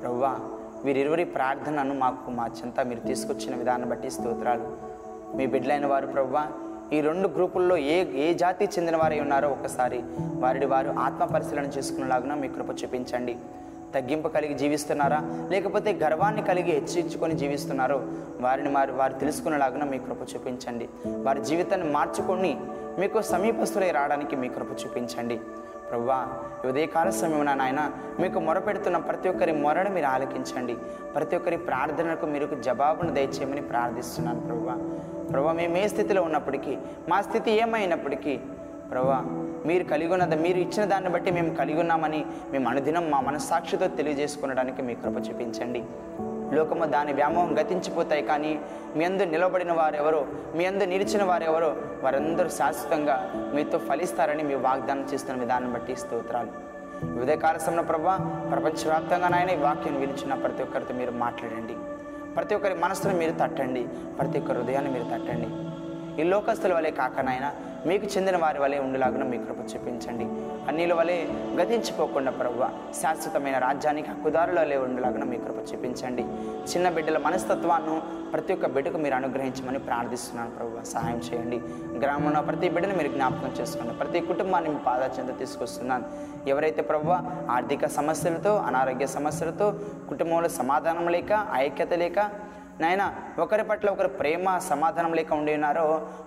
[0.00, 0.38] ప్రవ్వా
[0.84, 4.76] వీరిరువురి ప్రార్థనను మాకు మా చెంత మీరు తీసుకొచ్చిన విధానం బట్టి స్తోత్రాలు.
[5.36, 6.46] మీ బిడ్డలైన వారు ప్రవ్వా
[6.92, 10.02] ఈ రెండు గ్రూపుల్లో ఏ ఏ జాతి చెందిన వారై ఉన్నారో ఒకసారి
[10.34, 13.36] వారిని వారు ఆత్మ పరిశీలన చేసుకునేలాగున మీ కృప చూపించండి.
[13.94, 15.48] తగ్గింపు కలిగి జీవిస్తున్నారా?
[15.50, 18.02] లేకపోతే గర్వాన్ని కలిగి హెచ్చించుకొని జీవిస్తున్నారో
[18.40, 20.88] వారిని వారు వారు తెలుసుకునేలాగున మీ కృప చూపించండి.
[21.06, 22.60] వారి జీవితాన్ని మార్చుకొని
[22.98, 25.40] మీకు సమీపస్తులై రావడానికి మీ కృప చూపించండి.
[25.90, 26.26] ప్రవ్వా
[26.68, 30.74] ఉదయకాల సమయంలో నాయన మీకు మొరపెడుతున్న ప్రతి ఒక్కరి మొరను మీరు ఆలకించండి.
[31.14, 34.74] ప్రతి ఒక్కరి ప్రార్థనకు మీరు జవాబును దయచేయమని ప్రార్థిస్తున్నాను ప్రవ్వా.
[35.32, 38.40] ప్రభా మేము ఏ స్థితిలో ఉన్నప్పటికీ మా స్థితి ఏమైనప్పటికీ
[38.90, 39.24] ప్రభా
[39.66, 44.82] మీరు కలిగి ఉన్నది మీరు ఇచ్చిన దాన్ని బట్టి మేము కలిగి ఉన్నామని మేము అనుదినం మా మనస్సాక్షితో తెలియజేసుకునడానికి
[44.82, 45.84] మీ కృప చూపించండి.
[46.52, 48.60] లోకము దాని వ్యామోహం గతించిపోతాయి కానీ
[48.96, 55.40] మీ అందు నిలబడిన వారెవరో మీ అందు నిలిచిన వారెవరో వారందరూ శాశ్వతంగా మీతో ఫలిస్తారని మీ వాగ్దానం చేస్తున్న
[55.40, 56.50] విధానం బట్టి స్తోత్రాలు.
[57.04, 58.16] వివిధ సమయంలో ప్రభా
[58.50, 61.76] ప్రపంచవ్యాప్తంగా నాయన ఈ వాక్యం వినిచిన ప్రతి ఒక్కరితో మీరు మాట్లాడండి.
[62.36, 63.82] ప్రతి ఒక్కరి మనసును మీరు తట్టండి.
[64.18, 65.48] ప్రతి ఒక్కరి హృదయాన్ని మీరు తట్టండి.
[66.22, 67.46] ఈ లోకస్తుల వలె కాక నాయన
[67.88, 70.24] మీకు చెందిన వారి వలె ఉండేలాగున మీ కృప చూపించండి.
[70.68, 71.16] అన్నిల వలె
[71.58, 72.58] గతించిపోకుండా ప్రభు
[73.00, 76.24] శాశ్వతమైన రాజ్యానికి హక్కుదారుల వలె ఉండేలాగున మీ కృప చూపించండి.
[76.72, 77.96] చిన్న బిడ్డల మనస్తత్వాన్ని
[78.32, 81.58] ప్రతి ఒక్క బిడ్డకు మీరు అనుగ్రహించమని ప్రార్థిస్తున్నాను ప్రభు సహాయం చేయండి.
[82.04, 83.94] గ్రామంలో ప్రతి బిడ్డను మీరు జ్ఞాపకం చేసుకోండి.
[83.94, 86.04] ప్రతి కుటుంబాన్ని మీ పాదాచెంత తీసుకొస్తున్నాను.
[86.48, 87.10] ఎవరైతే ప్రభు
[87.56, 89.68] ఆర్థిక సమస్యలతో అనారోగ్య సమస్యలతో
[90.08, 92.18] కుటుంబంలో సమాధానం లేక ఐక్యత లేక
[92.80, 95.82] నాయన ఒకరి పట్ల ఒకరు ప్రేమ సమాధానం లేక ఉండి ఉన్నారో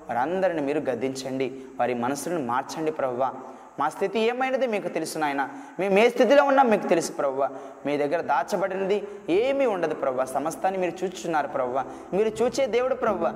[0.10, 1.54] వారందరిని మీరు గద్దించండి.
[1.80, 3.34] వారి మనసులను మార్చండి ప్రభువా
[3.80, 5.50] మా స్థితి ఏమైనది మీకు తెలుసు నాయన.
[5.80, 7.50] మేము ఏ స్థితిలో ఉన్నాం మీకు తెలుసు ప్రవ్వ.
[7.86, 10.26] మీ దగ్గర దాచబడినది ఏమీ ఉండదు ప్రవ్వ.
[10.26, 11.86] సమస్తాన్ని మీరు చూచున్నారు ప్రవ్వ.
[12.14, 13.34] మీరు చూచే దేవుడు ప్రవ్వ.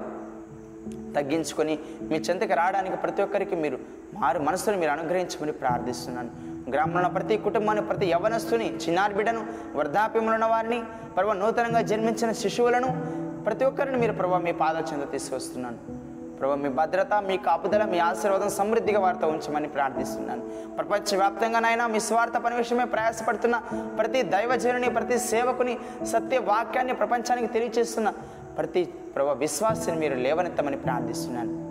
[1.16, 3.80] తగ్గించుకొని మీ చెంతకి రావడానికి ప్రతి ఒక్కరికి మీరు
[4.14, 6.47] మారు మనసును మీరు అనుగ్రహించమని ప్రార్థిస్తున్నాను.
[6.74, 9.42] గ్రామంలో ఉన్న ప్రతి కుటుంబాన్ని ప్రతి యవనస్తుని చిన్నారి బిడ్డను
[9.78, 10.80] వృద్ధాప్యములు ఉన్న వారిని
[11.16, 12.90] ప్రభు నూతనంగా జన్మించిన శిశువులను
[13.46, 15.78] ప్రతి ఒక్కరిని మీరు ప్రభావ మీ పాద చెంత తీసుకొస్తున్నాను.
[16.40, 20.42] ప్రభు మీ భద్రత మీ కాపుదల మీ ఆశీర్వాదం సమృద్ధిగా వారితో ఉంచమని ప్రార్థిస్తున్నాను.
[20.78, 23.58] ప్రపంచవ్యాప్తంగా నాయన మీ స్వార్థ పని విషయమే ప్రయాసపడుతున్న
[23.98, 25.78] ప్రతి దైవజనుని ప్రతి సేవకుని
[26.14, 28.10] సత్య వాక్యాన్ని ప్రపంచానికి తెలియచేస్తున్న
[28.58, 28.84] ప్రతి
[29.16, 31.67] ప్రభు విశ్వాసాన్ని మీరు లేవనెత్తమని ప్రార్థిస్తున్నాను.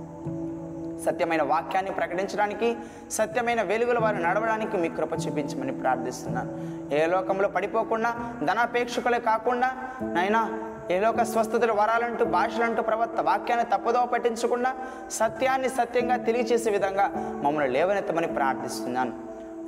[1.05, 2.77] సత్యమైన వాక్యాన్ని ప్రకటించడానికి
[3.11, 6.51] సత్యమైన వెలుగుల వారు నడవడానికి మీ కృప చూపించమని ప్రార్థిస్తున్నాను.
[6.95, 9.71] ఏ లోకంలో పడిపోకుండా ధనాపేక్షకులే కాకుండా
[10.03, 14.75] నైనా ఏ లోక స్వస్థతలు వరాలంటూ భాషలంటూ ప్రవర్త వాక్యాన్ని తప్పుదో పట్టించకుండా
[15.11, 17.13] సత్యాన్ని సత్యంగా తెలియచేసే విధంగా
[17.45, 19.13] మమ్మల్ని లేవనెత్తమని ప్రార్థిస్తున్నాను.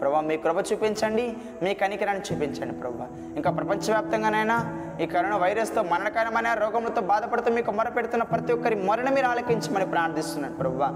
[0.00, 3.08] ప్రభా మీ కృప చూపించండి మీ కనికరాన్ని చూపించండి ప్రభా.
[3.36, 4.56] ఇంకా ప్రపంచవ్యాప్తంగానైనా
[5.02, 10.88] ఈ కరోనా వైరస్తో మరణకరమైన రోగములతో బాధపడుతూ మీకు మొరపెడుతున్న ప్రతి ఒక్కరి మొరను మీరు ఆలకించమని ప్రార్థిస్తున్నాను ప్రభా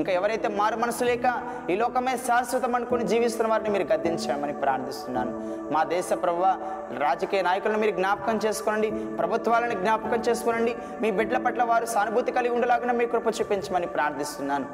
[0.00, 1.26] ఇంకా ఎవరైతే మారు మనసు లేక
[1.72, 5.32] ఈ లోకమే శాశ్వతం అనుకుని జీవిస్తున్న వారిని మీరు గద్దించమని ప్రార్థిస్తున్నాను.
[5.74, 6.42] మా దేశ ప్రభు
[7.04, 8.90] రాజకీయ నాయకులను మీరు జ్ఞాపకం చేసుకోనండి
[9.20, 14.68] ప్రభుత్వాలను జ్ఞాపకం చేసుకోనండి మీ బిడ్డల పట్ల వారు సానుభూతి కలిగి ఉండలాగా మీ కృప చూపించమని ప్రార్థిస్తున్నాను.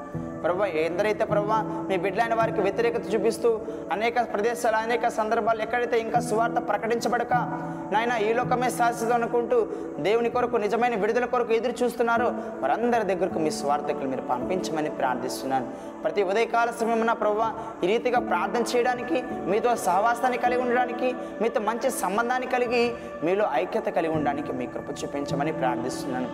[0.44, 1.50] ప్రభు ఎందరైతే ప్రభు
[1.88, 3.50] మీ బిడ్డలైన వారికి వ్యతిరేకత చూపిస్తూ
[3.94, 7.34] అనేక ప్రదేశాలు అనేక సందర్భాలు ఎక్కడైతే ఇంకా సువార్త ప్రకటించబడక
[7.92, 9.66] నాయన ఈ లోకమే శాశ్వతం అనుకుంటూ
[10.00, 12.28] దేవుని కొరకు నిజమైన విడుదల కొరకు ఎదురు చూస్తున్నారో.
[12.60, 15.66] వారందరి దగ్గరకు మీ స్వార్థకులు మీరు పంపించమని ప్రార్థిస్తున్నాను.
[16.02, 17.52] ప్రతి ఉదయకాల సమయమున ప్రవ్వ
[17.84, 24.14] ఈ రీతిగా ప్రార్థన చేయడానికి మీతో సహవాసాన్ని కలిగి ఉండడానికి మీతో మంచి సంబంధాన్ని కలిగి మీలో ఐక్యత కలిగి
[24.14, 26.28] ఉండడానికి మీ కృప చూపించమని ప్రార్థిస్తున్నాను.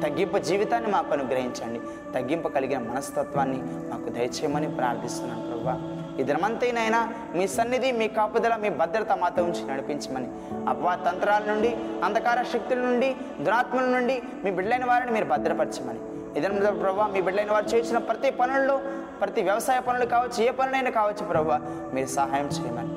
[0.00, 1.80] తగ్గింపు జీవితాన్ని మాకు అనుగ్రహించండి.
[2.14, 7.00] తగ్గింపు కలిగిన మనస్తత్వాన్ని మాకు దయచేయమని ప్రార్థిస్తున్నాను ప్రభావ ఈ దినమంతైనైనా
[7.34, 10.28] మీ సన్నిధి మీ కాపుదల మీ భద్రత మాతో ఉంచి నడిపించమని.
[10.68, 16.00] అపవా తంత్రాల నుండి అంధకార శక్తుల నుండి దురాత్మల నుండి మీ బిడ్డలైన వారిని మీరు భద్రపరచమని.
[16.38, 18.80] ఇదన ప్రభావ మీ బిడ్డలైన వారు చేసిన ప్రతి పనుల్లో
[19.20, 21.60] ప్రతి వ్యవసాయ పనులు కావచ్చు ఏ పనులైనా కావచ్చు ప్రభావ
[21.94, 22.92] మీరు సహాయం చేయమని.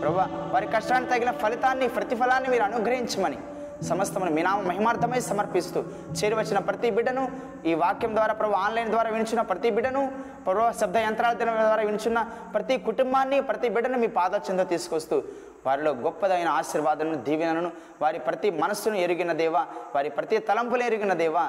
[0.00, 3.38] ప్రభా వారి కష్టానికి తగిన ఫలితాన్ని ప్రతిఫలాన్ని మీరు అనుగ్రహించమని.
[3.86, 5.80] సమస్తమును మీ నామ మహిమార్థమై సమర్పిస్తూ
[6.18, 7.24] చేరువచ్చిన ప్రతి బిడ్డను
[7.64, 10.02] ఈ వాక్యం ద్వారా ప్రభు ఆన్లైన్ ద్వారా వినిచున్న ప్రతి బిడ్డను
[10.46, 12.20] ప్రభు శబ్ద యంత్రాల ద్వారా వినిచున్న
[12.54, 15.18] ప్రతి కుటుంబాన్ని ప్రతి బిడ్డను మీ పాద చెంద తీసుకొస్తూ
[15.66, 17.70] వారిలో గొప్పదైన ఆశీర్వాదాలను దీవెనలను
[18.02, 19.62] వారి ప్రతి మనస్సును ఎరిగిన దేవా
[19.94, 21.46] వారి ప్రతి తలంపులు ఎరిగిన దేవా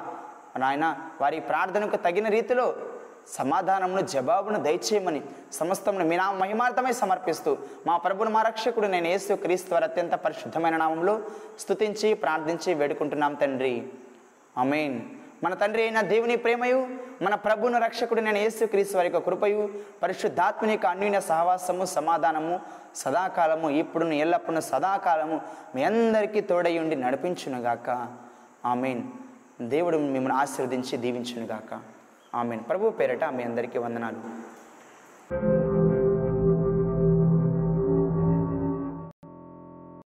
[0.60, 0.86] నాయన
[1.22, 2.66] వారి ప్రార్థనకు తగిన రీతిలో
[3.30, 9.76] సమాధానమును జవాబును దయచేయమని సమస్తమును మీ నా మహిమార్థమై సమర్పిస్తూ మా ప్రభుని మా రక్షకుడు నేను యేసు క్రీస్తు
[9.76, 11.22] అత్యంత పరిశుద్ధమైన నామంలో
[11.60, 13.88] స్తుతించి ప్రార్థించి వేడుకుంటున్నాం తండ్రి.
[14.58, 15.02] అమేన్
[15.44, 16.88] మన తండ్రి అయిన దేవుని ప్రేమయు
[17.22, 19.70] మన ప్రభును రక్షకుడు నేను యేసు క్రీస్తు వారి యొక్క కృపయు
[20.04, 22.60] పరిశుద్ధాత్మని యొక్క అన్యూన్య సహవాసము సమాధానము
[22.96, 25.42] సదాకాలము ఇప్పుడును ఎల్లప్పుడు సదాకాలము
[25.76, 28.08] మీ అందరికీ తోడయుండి నడిపించునుగాక.
[28.66, 29.04] ఆమెన్.
[29.62, 31.80] దేవుడు మిమ్మల్ని ఆశీర్వదించి దీవించునుగాక.
[32.34, 34.22] ఆమెన్ ప్రభు పేరట మీ అందరికీ వందనాలు